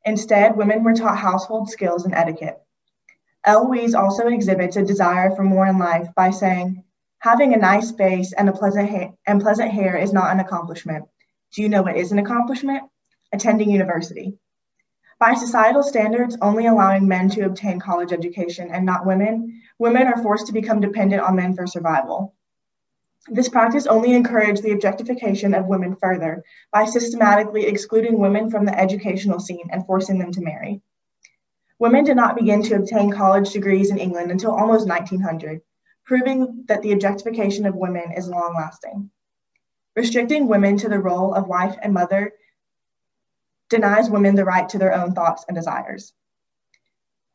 Instead, 0.05 0.55
women 0.55 0.83
were 0.83 0.93
taught 0.93 1.17
household 1.17 1.69
skills 1.69 2.05
and 2.05 2.13
etiquette. 2.13 2.61
Eloise 3.43 3.95
also 3.95 4.27
exhibits 4.27 4.75
a 4.75 4.83
desire 4.83 5.35
for 5.35 5.43
more 5.43 5.65
in 5.67 5.77
life 5.77 6.07
by 6.15 6.29
saying, 6.29 6.83
Having 7.21 7.53
a 7.53 7.57
nice 7.57 7.91
face 7.91 8.31
and 8.31 8.47
a 8.47 8.53
pleasant 8.53 9.15
and 9.27 9.41
pleasant 9.41 9.71
hair 9.71 9.97
is 9.97 10.13
not 10.13 10.31
an 10.31 10.39
accomplishment. 10.39 11.03
Do 11.53 11.61
you 11.61 11.67
know 11.67 11.81
what 11.81 11.97
is 11.97 12.13
an 12.13 12.19
accomplishment? 12.19 12.83
Attending 13.33 13.69
university. 13.69 14.37
By 15.19 15.33
societal 15.33 15.83
standards, 15.83 16.37
only 16.41 16.67
allowing 16.67 17.09
men 17.09 17.29
to 17.31 17.41
obtain 17.41 17.77
college 17.77 18.13
education 18.13 18.71
and 18.71 18.85
not 18.85 19.05
women, 19.05 19.61
women 19.77 20.07
are 20.07 20.23
forced 20.23 20.47
to 20.47 20.53
become 20.53 20.79
dependent 20.79 21.21
on 21.21 21.35
men 21.35 21.55
for 21.55 21.67
survival. 21.67 22.35
This 23.27 23.49
practice 23.49 23.85
only 23.85 24.13
encouraged 24.13 24.63
the 24.63 24.71
objectification 24.71 25.53
of 25.53 25.67
women 25.67 25.97
further 25.97 26.41
by 26.71 26.85
systematically 26.85 27.65
excluding 27.65 28.17
women 28.17 28.49
from 28.49 28.63
the 28.63 28.79
educational 28.79 29.41
scene 29.41 29.67
and 29.71 29.85
forcing 29.85 30.19
them 30.19 30.31
to 30.31 30.41
marry. 30.41 30.81
Women 31.79 32.05
did 32.05 32.15
not 32.15 32.37
begin 32.37 32.63
to 32.63 32.75
obtain 32.75 33.11
college 33.11 33.51
degrees 33.51 33.91
in 33.91 33.97
England 33.97 34.31
until 34.31 34.51
almost 34.51 34.87
1900, 34.87 35.61
proving 36.09 36.63
that 36.67 36.81
the 36.81 36.91
objectification 36.91 37.67
of 37.67 37.75
women 37.75 38.11
is 38.17 38.27
long 38.27 38.55
lasting. 38.55 39.11
Restricting 39.95 40.47
women 40.47 40.75
to 40.75 40.89
the 40.89 40.97
role 40.97 41.35
of 41.35 41.47
wife 41.47 41.75
and 41.83 41.93
mother 41.93 42.33
denies 43.69 44.09
women 44.09 44.33
the 44.33 44.43
right 44.43 44.67
to 44.69 44.79
their 44.79 44.95
own 44.95 45.13
thoughts 45.13 45.45
and 45.47 45.55
desires. 45.55 46.11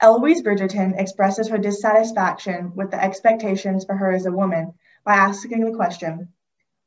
Eloise 0.01 0.43
Bridgerton 0.43 0.99
expresses 0.99 1.49
her 1.49 1.57
dissatisfaction 1.57 2.73
with 2.75 2.91
the 2.91 3.01
expectations 3.01 3.85
for 3.85 3.95
her 3.95 4.11
as 4.11 4.27
a 4.27 4.33
woman 4.33 4.75
by 5.05 5.15
asking 5.15 5.65
the 5.65 5.77
question 5.77 6.31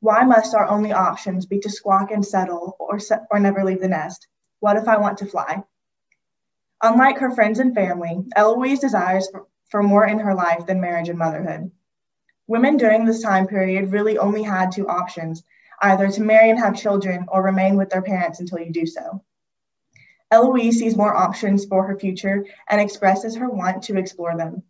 why 0.01 0.23
must 0.23 0.53
our 0.55 0.67
only 0.67 0.91
options 0.91 1.45
be 1.45 1.61
to 1.61 1.69
squawk 1.69 2.11
and 2.11 2.25
settle 2.25 2.75
or, 2.81 2.99
se- 2.99 3.25
or 3.31 3.39
never 3.39 3.63
leave 3.63 3.79
the 3.79 3.87
nest? 3.87 4.27
What 4.59 4.75
if 4.75 4.89
I 4.89 4.97
want 4.97 5.19
to 5.19 5.25
fly? 5.25 5.63
Unlike 6.83 7.19
her 7.19 7.31
friends 7.31 7.59
and 7.59 7.73
family, 7.73 8.25
Eloise 8.35 8.79
desires 8.79 9.29
for, 9.31 9.47
for 9.69 9.81
more 9.81 10.05
in 10.05 10.19
her 10.19 10.35
life 10.35 10.65
than 10.65 10.81
marriage 10.81 11.07
and 11.07 11.17
motherhood. 11.17 11.71
Women 12.47 12.77
during 12.77 13.05
this 13.05 13.21
time 13.21 13.45
period 13.45 13.91
really 13.91 14.17
only 14.17 14.41
had 14.41 14.71
two 14.71 14.87
options 14.87 15.43
either 15.81 16.09
to 16.09 16.21
marry 16.21 16.49
and 16.49 16.57
have 16.59 16.75
children 16.75 17.25
or 17.27 17.43
remain 17.43 17.75
with 17.75 17.89
their 17.89 18.01
parents 18.01 18.39
until 18.39 18.59
you 18.59 18.71
do 18.71 18.85
so. 18.85 19.21
Eloise 20.31 20.79
sees 20.79 20.97
more 20.97 21.15
options 21.15 21.65
for 21.65 21.85
her 21.85 21.99
future 21.99 22.45
and 22.69 22.81
expresses 22.81 23.35
her 23.35 23.49
want 23.49 23.83
to 23.83 23.97
explore 23.97 24.35
them. 24.35 24.63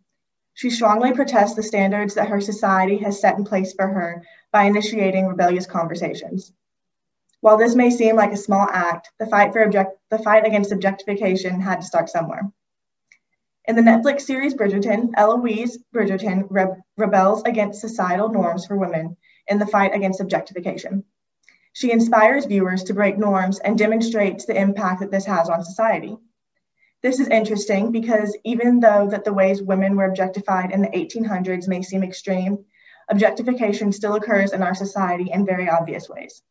She 0.54 0.70
strongly 0.70 1.12
protests 1.12 1.54
the 1.54 1.62
standards 1.62 2.14
that 2.14 2.28
her 2.28 2.40
society 2.40 2.98
has 2.98 3.20
set 3.20 3.38
in 3.38 3.44
place 3.44 3.72
for 3.72 3.86
her 3.86 4.24
by 4.52 4.64
initiating 4.64 5.26
rebellious 5.26 5.66
conversations. 5.66 6.52
While 7.40 7.56
this 7.56 7.76
may 7.76 7.90
seem 7.90 8.16
like 8.16 8.32
a 8.32 8.36
small 8.36 8.66
act, 8.68 9.12
the 9.18 9.26
fight, 9.26 9.52
for 9.52 9.62
object- 9.62 9.98
the 10.10 10.18
fight 10.18 10.44
against 10.44 10.72
objectification 10.72 11.60
had 11.60 11.80
to 11.80 11.86
start 11.86 12.08
somewhere. 12.08 12.50
In 13.68 13.76
the 13.76 13.82
Netflix 13.82 14.22
series 14.22 14.54
Bridgerton, 14.54 15.10
Eloise 15.18 15.76
Bridgerton 15.94 16.46
re- 16.48 16.74
rebels 16.96 17.42
against 17.44 17.82
societal 17.82 18.30
norms 18.30 18.64
for 18.64 18.78
women 18.78 19.14
in 19.46 19.58
the 19.58 19.66
fight 19.66 19.94
against 19.94 20.22
objectification. 20.22 21.04
She 21.74 21.92
inspires 21.92 22.46
viewers 22.46 22.82
to 22.84 22.94
break 22.94 23.18
norms 23.18 23.58
and 23.58 23.76
demonstrates 23.76 24.46
the 24.46 24.58
impact 24.58 25.00
that 25.00 25.10
this 25.10 25.26
has 25.26 25.50
on 25.50 25.62
society. 25.62 26.16
This 27.02 27.20
is 27.20 27.28
interesting 27.28 27.92
because 27.92 28.34
even 28.42 28.80
though 28.80 29.06
that 29.10 29.24
the 29.24 29.34
ways 29.34 29.62
women 29.62 29.96
were 29.96 30.06
objectified 30.06 30.70
in 30.70 30.80
the 30.80 30.88
1800s 30.88 31.68
may 31.68 31.82
seem 31.82 32.02
extreme, 32.02 32.64
objectification 33.10 33.92
still 33.92 34.14
occurs 34.14 34.54
in 34.54 34.62
our 34.62 34.74
society 34.74 35.30
in 35.30 35.44
very 35.44 35.68
obvious 35.68 36.08
ways. 36.08 36.42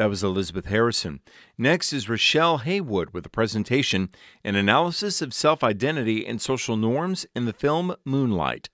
That 0.00 0.08
was 0.08 0.24
Elizabeth 0.24 0.64
Harrison. 0.64 1.20
Next 1.58 1.92
is 1.92 2.08
Rochelle 2.08 2.56
Haywood 2.56 3.10
with 3.10 3.26
a 3.26 3.28
presentation 3.28 4.08
An 4.42 4.54
Analysis 4.54 5.20
of 5.20 5.34
Self 5.34 5.62
Identity 5.62 6.26
and 6.26 6.40
Social 6.40 6.74
Norms 6.74 7.26
in 7.34 7.44
the 7.44 7.52
Film 7.52 7.94
Moonlight. 8.06 8.70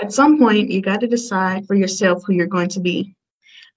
At 0.00 0.12
some 0.12 0.38
point, 0.38 0.70
you 0.70 0.80
got 0.80 1.00
to 1.00 1.08
decide 1.08 1.66
for 1.66 1.74
yourself 1.74 2.22
who 2.24 2.34
you're 2.34 2.46
going 2.46 2.68
to 2.68 2.78
be. 2.78 3.16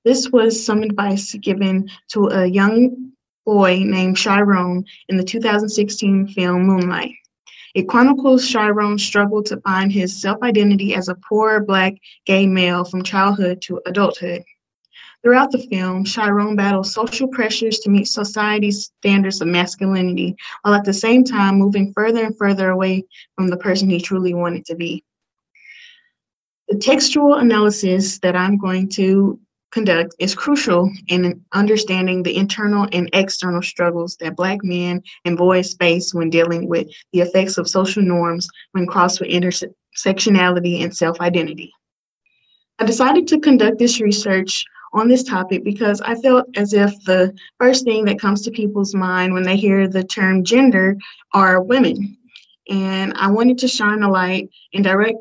This 0.04 0.30
was 0.30 0.64
some 0.64 0.84
advice 0.84 1.34
given 1.34 1.90
to 2.10 2.28
a 2.28 2.46
young 2.46 3.14
boy 3.44 3.80
named 3.80 4.16
Chiron 4.16 4.86
in 5.10 5.18
the 5.18 5.24
2016 5.24 6.28
film 6.28 6.68
Moonlight. 6.68 7.16
It 7.74 7.90
chronicles 7.90 8.48
Chiron's 8.48 9.04
struggle 9.04 9.42
to 9.42 9.60
find 9.62 9.92
his 9.92 10.22
self 10.22 10.38
identity 10.44 10.94
as 10.94 11.10
a 11.10 11.18
poor 11.28 11.60
Black 11.62 11.96
gay 12.28 12.46
male 12.46 12.86
from 12.86 13.02
childhood 13.02 13.64
to 13.64 13.82
adulthood. 13.88 14.44
Throughout 15.26 15.52
the 15.52 15.66
film, 15.72 16.06
Chiron 16.06 16.56
battles 16.56 16.94
social 16.94 17.28
pressures 17.28 17.80
to 17.80 17.90
meet 17.90 18.08
society's 18.08 18.92
standards 19.00 19.42
of 19.42 19.48
masculinity, 19.48 20.36
while 20.62 20.76
at 20.76 20.86
the 20.86 20.94
same 20.94 21.24
time 21.24 21.56
moving 21.56 21.92
further 21.94 22.26
and 22.26 22.38
further 22.38 22.70
away 22.70 23.06
from 23.36 23.48
the 23.48 23.58
person 23.58 23.90
he 23.90 24.00
truly 24.00 24.36
wanted 24.36 24.66
to 24.66 24.76
be. 24.76 25.04
The 26.68 26.78
textual 26.78 27.34
analysis 27.34 28.20
that 28.20 28.36
I'm 28.36 28.60
going 28.60 28.88
to 28.90 29.40
conduct 29.72 30.14
is 30.20 30.36
crucial 30.36 30.92
in 31.08 31.44
understanding 31.54 32.22
the 32.22 32.38
internal 32.38 32.88
and 32.92 33.10
external 33.14 33.64
struggles 33.64 34.18
that 34.18 34.36
Black 34.36 34.60
men 34.64 35.02
and 35.26 35.36
boys 35.36 35.74
face 35.74 36.14
when 36.14 36.30
dealing 36.30 36.70
with 36.70 36.88
the 37.14 37.22
effects 37.22 37.58
of 37.58 37.68
social 37.68 38.04
norms 38.04 38.48
when 38.74 38.86
crossed 38.86 39.20
with 39.20 39.32
intersectionality 39.32 40.84
and 40.84 40.96
self 40.96 41.20
identity. 41.20 41.72
I 42.78 42.86
decided 42.86 43.28
to 43.30 43.40
conduct 43.40 43.80
this 43.80 44.00
research 44.00 44.66
on 44.96 45.10
this 45.10 45.24
topic 45.24 45.64
because 45.64 46.02
I 46.02 46.16
felt 46.16 46.48
as 46.56 46.74
if 46.74 46.92
the 47.04 47.36
first 47.60 47.84
thing 47.84 48.06
that 48.06 48.20
comes 48.20 48.42
to 48.42 48.52
people's 48.52 48.96
mind 48.96 49.34
when 49.34 49.44
they 49.44 49.58
hear 49.58 49.88
the 49.88 50.04
term 50.04 50.44
gender 50.44 50.98
are 51.34 51.62
women. 51.62 52.18
And 52.70 53.14
I 53.16 53.30
wanted 53.30 53.58
to 53.60 53.68
shine 53.68 54.02
a 54.02 54.10
light 54.10 54.50
and 54.74 54.84
direct 54.84 55.18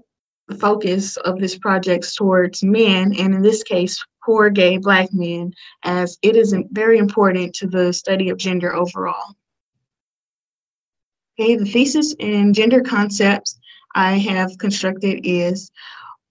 the 0.46 0.54
focus 0.54 1.16
of 1.18 1.40
this 1.40 1.58
project 1.58 2.14
towards 2.14 2.62
men, 2.62 3.14
and 3.18 3.34
in 3.34 3.42
this 3.42 3.62
case, 3.62 4.02
poor 4.24 4.48
gay 4.48 4.78
Black 4.78 5.12
men, 5.12 5.52
as 5.82 6.18
it 6.22 6.36
is 6.36 6.54
very 6.70 6.98
important 6.98 7.54
to 7.56 7.66
the 7.66 7.92
study 7.92 8.28
of 8.30 8.38
gender 8.38 8.74
overall. 8.74 9.34
Okay, 11.38 11.56
the 11.56 11.64
thesis 11.64 12.14
and 12.20 12.54
gender 12.54 12.80
concepts 12.80 13.58
I 13.94 14.18
have 14.18 14.56
constructed 14.58 15.20
is 15.24 15.70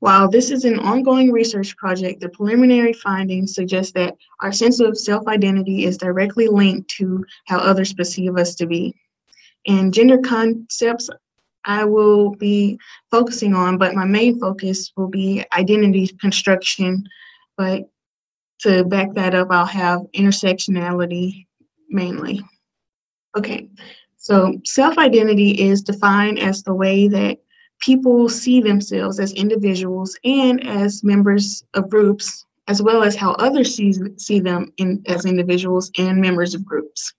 while 0.03 0.27
this 0.27 0.51
is 0.51 0.65
an 0.65 0.79
ongoing 0.79 1.31
research 1.31 1.77
project, 1.77 2.19
the 2.19 2.27
preliminary 2.27 2.91
findings 2.91 3.55
suggest 3.55 3.93
that 3.93 4.13
our 4.41 4.51
sense 4.51 4.81
of 4.81 4.97
self 4.97 5.25
identity 5.27 5.85
is 5.85 5.97
directly 5.97 6.49
linked 6.49 6.89
to 6.89 7.23
how 7.45 7.57
others 7.59 7.93
perceive 7.93 8.35
us 8.35 8.53
to 8.55 8.67
be. 8.67 8.93
And 9.65 9.93
gender 9.93 10.17
concepts 10.17 11.09
I 11.63 11.85
will 11.85 12.31
be 12.31 12.77
focusing 13.11 13.55
on, 13.55 13.77
but 13.77 13.95
my 13.95 14.03
main 14.03 14.41
focus 14.41 14.91
will 14.97 15.07
be 15.07 15.45
identity 15.55 16.09
construction. 16.19 17.05
But 17.55 17.83
to 18.59 18.83
back 18.83 19.13
that 19.13 19.33
up, 19.33 19.47
I'll 19.51 19.65
have 19.65 20.01
intersectionality 20.13 21.45
mainly. 21.87 22.41
Okay, 23.37 23.69
so 24.17 24.59
self 24.65 24.97
identity 24.97 25.51
is 25.51 25.81
defined 25.81 26.39
as 26.39 26.61
the 26.61 26.73
way 26.73 27.07
that 27.07 27.37
people 27.83 28.29
see 28.29 28.61
themselves 28.61 29.19
as 29.19 29.33
individuals 29.33 30.17
and 30.23 30.65
as 30.65 31.03
members 31.03 31.65
of 31.73 31.89
groups, 31.89 32.45
as 32.69 32.81
well 32.81 33.03
as 33.03 33.13
how 33.13 33.31
others 33.33 33.75
see, 33.75 33.93
see 34.17 34.39
them 34.39 34.71
in, 34.77 35.03
as 35.07 35.25
individuals 35.25 35.91
and 35.97 36.21
members 36.21 36.55
of 36.55 36.63
groups. 36.63 37.13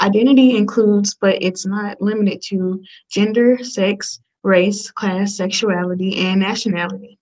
Identity 0.00 0.56
includes, 0.56 1.16
but 1.20 1.42
it's 1.42 1.66
not 1.66 2.00
limited 2.00 2.40
to, 2.46 2.80
gender, 3.10 3.58
sex, 3.64 4.20
race, 4.44 4.92
class, 4.92 5.36
sexuality, 5.36 6.16
and 6.18 6.40
nationality. 6.40 7.18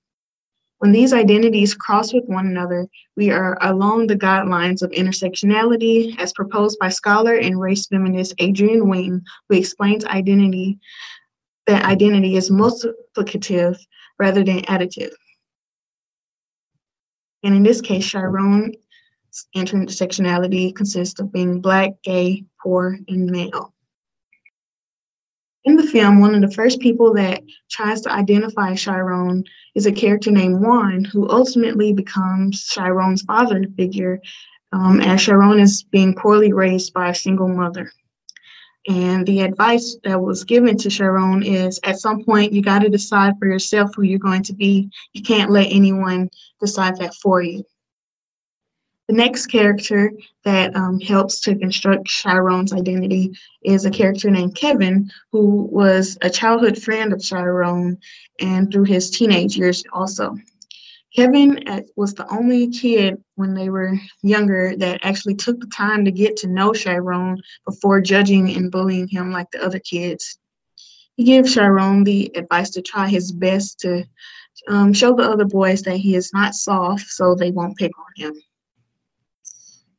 When 0.78 0.92
these 0.92 1.12
identities 1.12 1.74
cross 1.74 2.12
with 2.12 2.24
one 2.26 2.46
another, 2.46 2.87
we 3.16 3.31
are 3.31 3.59
along 3.62 4.07
the 4.07 4.16
guidelines 4.16 4.83
of 4.83 4.90
intersectionality 4.90 6.16
as 6.20 6.33
proposed 6.35 6.78
by 6.78 6.90
scholar 6.90 7.35
and 7.35 7.59
race 7.59 7.87
feminist 7.87 8.35
Adrien 8.40 8.88
Wing, 8.88 9.22
who 9.48 9.57
explains 9.57 10.04
identity 10.04 10.78
that 11.68 11.85
identity 11.85 12.37
is 12.37 12.50
multiplicative 12.50 13.78
rather 14.18 14.42
than 14.42 14.62
additive. 14.62 15.12
And 17.44 17.54
in 17.54 17.62
this 17.62 17.81
case, 17.81 18.07
Chiron's 18.07 18.74
intersectionality 19.54 20.74
consists 20.74 21.20
of 21.20 21.31
being 21.31 21.61
Black, 21.61 21.92
gay, 22.02 22.44
poor, 22.61 22.98
and 23.07 23.31
male. 23.31 23.74
In 25.64 25.76
the 25.76 25.83
film, 25.87 26.20
one 26.20 26.35
of 26.35 26.40
the 26.40 26.54
first 26.54 26.81
people 26.81 27.12
that 27.14 27.42
tries 27.70 28.00
to 28.00 28.11
identify 28.11 28.74
Chiron 28.74 29.44
is 29.74 29.85
a 29.85 29.92
character 29.92 30.31
named 30.31 30.62
Juan, 30.62 31.04
who 31.04 31.28
ultimately 31.28 31.92
becomes 31.92 32.64
Chiron's 32.64 33.22
father 33.22 33.62
figure, 33.76 34.20
um, 34.72 35.00
as 35.00 35.22
Chiron 35.22 35.61
is 35.61 35.83
being 35.83 36.14
poorly 36.14 36.54
raised 36.54 36.94
by 36.94 37.11
a 37.11 37.14
single 37.14 37.48
mother. 37.48 37.92
And 38.88 39.27
the 39.27 39.42
advice 39.42 39.98
that 40.05 40.18
was 40.18 40.44
given 40.44 40.79
to 40.79 40.88
Chiron 40.88 41.42
is 41.42 41.79
at 41.85 41.98
some 41.98 42.24
point, 42.24 42.55
you 42.55 42.62
got 42.62 42.79
to 42.81 42.88
decide 42.88 43.35
for 43.38 43.46
yourself 43.46 43.90
who 43.94 44.03
you're 44.03 44.18
going 44.18 44.42
to 44.44 44.55
be. 44.55 44.90
You 45.12 45.22
can't 45.22 45.51
let 45.51 45.68
anyone 45.70 46.31
decide 46.59 46.96
that 46.96 47.14
for 47.14 47.42
you. 47.42 47.64
The 49.07 49.14
next 49.14 49.46
character 49.46 50.12
that 50.44 50.74
um, 50.74 51.01
helps 51.01 51.40
to 51.40 51.55
construct 51.55 52.07
Chiron's 52.07 52.72
identity 52.72 53.33
is 53.62 53.85
a 53.85 53.90
character 53.90 54.31
named 54.31 54.55
Kevin, 54.55 55.11
who 55.33 55.68
was 55.70 56.16
a 56.22 56.31
childhood 56.31 56.81
friend 56.81 57.12
of 57.12 57.22
Chiron 57.22 57.98
and 58.40 58.72
through 58.72 58.85
his 58.85 59.11
teenage 59.11 59.57
years 59.57 59.85
also. 59.92 60.37
Kevin 61.18 61.66
uh, 61.66 61.81
was 61.96 62.14
the 62.14 62.33
only 62.33 62.68
kid 62.68 63.16
when 63.35 63.52
they 63.52 63.70
were 63.70 63.98
younger 64.22 64.76
that 64.76 65.00
actually 65.02 65.35
took 65.35 65.59
the 65.59 65.66
time 65.66 66.04
to 66.04 66.12
get 66.12 66.37
to 66.37 66.46
know 66.46 66.72
Chiron 66.72 67.42
before 67.66 68.00
judging 68.00 68.54
and 68.54 68.70
bullying 68.70 69.09
him 69.09 69.33
like 69.33 69.50
the 69.50 69.61
other 69.61 69.81
kids. 69.81 70.38
He 71.16 71.24
gave 71.24 71.52
Chiron 71.52 72.04
the 72.04 72.31
advice 72.37 72.70
to 72.70 72.83
try 72.83 73.09
his 73.09 73.33
best 73.33 73.81
to 73.81 74.04
um, 74.68 74.92
show 74.92 75.12
the 75.12 75.28
other 75.28 75.44
boys 75.44 75.83
that 75.83 75.96
he 75.96 76.14
is 76.14 76.33
not 76.33 76.54
soft 76.54 77.09
so 77.09 77.35
they 77.35 77.50
won't 77.50 77.76
pick 77.76 77.90
on 77.98 78.24
him. 78.24 78.40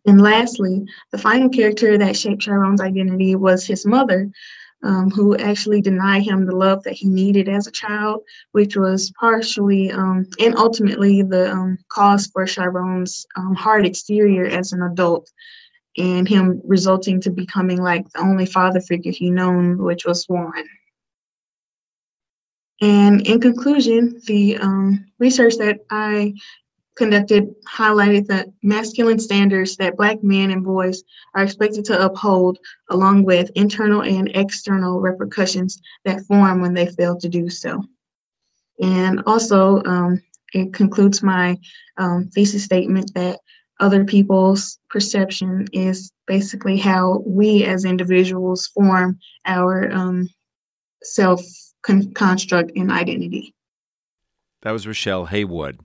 And 0.06 0.22
lastly, 0.22 0.86
the 1.12 1.18
final 1.18 1.50
character 1.50 1.98
that 1.98 2.16
shaped 2.16 2.44
Chiron's 2.44 2.80
identity 2.80 3.36
was 3.36 3.68
his 3.68 3.86
mother, 3.86 4.32
um, 4.84 5.10
who 5.10 5.36
actually 5.38 5.82
denied 5.82 6.24
him 6.24 6.46
the 6.46 6.56
love 6.56 6.84
that 6.84 6.94
he 6.94 7.08
needed 7.08 7.50
as 7.50 7.68
a 7.68 7.72
child, 7.72 8.24
which 8.52 8.78
was 8.78 9.12
partially 9.20 9.92
um, 9.92 10.26
and 10.40 10.56
ultimately 10.58 11.22
the 11.22 11.52
um, 11.52 11.78
cause 11.90 12.28
for 12.28 12.46
Chiron's 12.46 13.26
um, 13.36 13.56
hard 13.56 13.86
exterior 13.86 14.46
as 14.46 14.72
an 14.72 14.82
adult 14.82 15.30
and 15.98 16.28
him 16.28 16.62
resulting 16.64 17.20
to 17.22 17.30
becoming 17.30 17.82
like 17.82 18.10
the 18.12 18.22
only 18.22 18.46
father 18.46 18.80
figure 18.80 19.12
he 19.12 19.30
known, 19.30 19.78
which 19.78 20.06
was 20.06 20.26
Juan. 20.26 20.64
And 22.82 23.28
in 23.28 23.42
conclusion, 23.42 24.22
the 24.26 24.58
um, 24.58 25.06
research 25.20 25.58
that 25.58 25.80
I 25.92 26.34
conducted 27.00 27.48
highlighted 27.66 28.28
the 28.28 28.54
masculine 28.62 29.20
standards 29.20 29.78
that 29.78 29.96
Black 29.96 30.22
men 30.22 30.52
and 30.52 30.64
boys 30.64 31.02
are 31.34 31.44
expected 31.44 31.86
to 31.86 32.06
uphold, 32.06 32.60
along 32.90 33.24
with 33.24 33.50
internal 33.56 34.04
and 34.04 34.30
external 34.36 35.00
repercussions 35.00 35.82
that 36.04 36.22
form 36.26 36.62
when 36.62 36.74
they 36.74 36.88
fail 36.88 37.18
to 37.18 37.30
do 37.30 37.50
so. 37.50 37.82
And 38.82 39.24
also, 39.26 39.82
um, 39.86 40.22
it 40.54 40.74
concludes 40.74 41.24
my 41.24 41.58
um, 41.98 42.28
thesis 42.36 42.66
statement 42.66 43.14
that 43.16 43.40
other 43.80 44.04
people's 44.04 44.78
perception 44.90 45.68
is 45.72 46.12
basically 46.28 46.78
how 46.78 47.24
we 47.26 47.64
as 47.64 47.86
individuals 47.86 48.68
form 48.68 49.18
our 49.46 49.90
um, 49.94 50.28
self 51.02 51.42
construct 52.14 52.74
and 52.76 52.92
identity. 52.92 53.56
That 54.64 54.72
was 54.72 54.86
Rochelle 54.86 55.28
Haywood. 55.28 55.80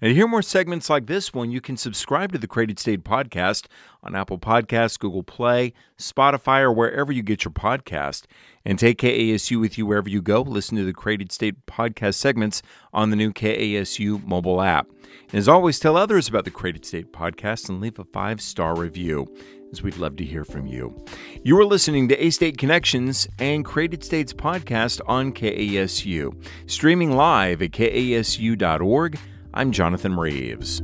Now, 0.00 0.08
to 0.08 0.14
hear 0.14 0.26
more 0.26 0.42
segments 0.42 0.90
like 0.90 1.06
this 1.06 1.32
one, 1.32 1.50
you 1.50 1.60
can 1.60 1.76
subscribe 1.76 2.32
to 2.32 2.38
the 2.38 2.46
Create 2.46 2.70
at 2.70 2.78
State 2.78 3.04
podcast 3.04 3.66
on 4.02 4.14
Apple 4.14 4.38
Podcasts, 4.38 4.98
Google 4.98 5.22
Play, 5.22 5.72
Spotify, 5.98 6.60
or 6.60 6.72
wherever 6.72 7.12
you 7.12 7.22
get 7.22 7.44
your 7.44 7.52
podcast. 7.52 8.24
And 8.64 8.78
take 8.78 8.98
KASU 8.98 9.58
with 9.58 9.78
you 9.78 9.86
wherever 9.86 10.08
you 10.08 10.20
go. 10.20 10.42
Listen 10.42 10.76
to 10.76 10.84
the 10.84 10.92
Create 10.92 11.22
at 11.22 11.32
State 11.32 11.66
podcast 11.66 12.14
segments 12.14 12.62
on 12.92 13.10
the 13.10 13.16
new 13.16 13.32
KASU 13.32 14.24
mobile 14.26 14.60
app. 14.60 14.86
And 15.30 15.38
as 15.38 15.48
always, 15.48 15.78
tell 15.78 15.96
others 15.96 16.28
about 16.28 16.44
the 16.44 16.50
Create 16.50 16.76
at 16.76 16.84
State 16.84 17.12
podcast 17.12 17.68
and 17.68 17.80
leave 17.80 17.98
a 17.98 18.04
five 18.04 18.40
star 18.40 18.76
review 18.76 19.26
as 19.72 19.82
we'd 19.82 19.96
love 19.96 20.16
to 20.16 20.24
hear 20.24 20.44
from 20.44 20.66
you. 20.66 20.94
You 21.42 21.58
are 21.58 21.64
listening 21.64 22.08
to 22.08 22.24
A 22.24 22.30
State 22.30 22.58
Connections 22.58 23.28
and 23.38 23.64
Create 23.64 23.94
at 23.94 24.04
State's 24.04 24.32
podcast 24.32 25.00
on 25.06 25.32
KASU, 25.32 26.34
streaming 26.66 27.12
live 27.12 27.62
at 27.62 27.70
kasu.org. 27.70 29.18
I'm 29.52 29.72
Jonathan 29.72 30.16
Reeves. 30.16 30.80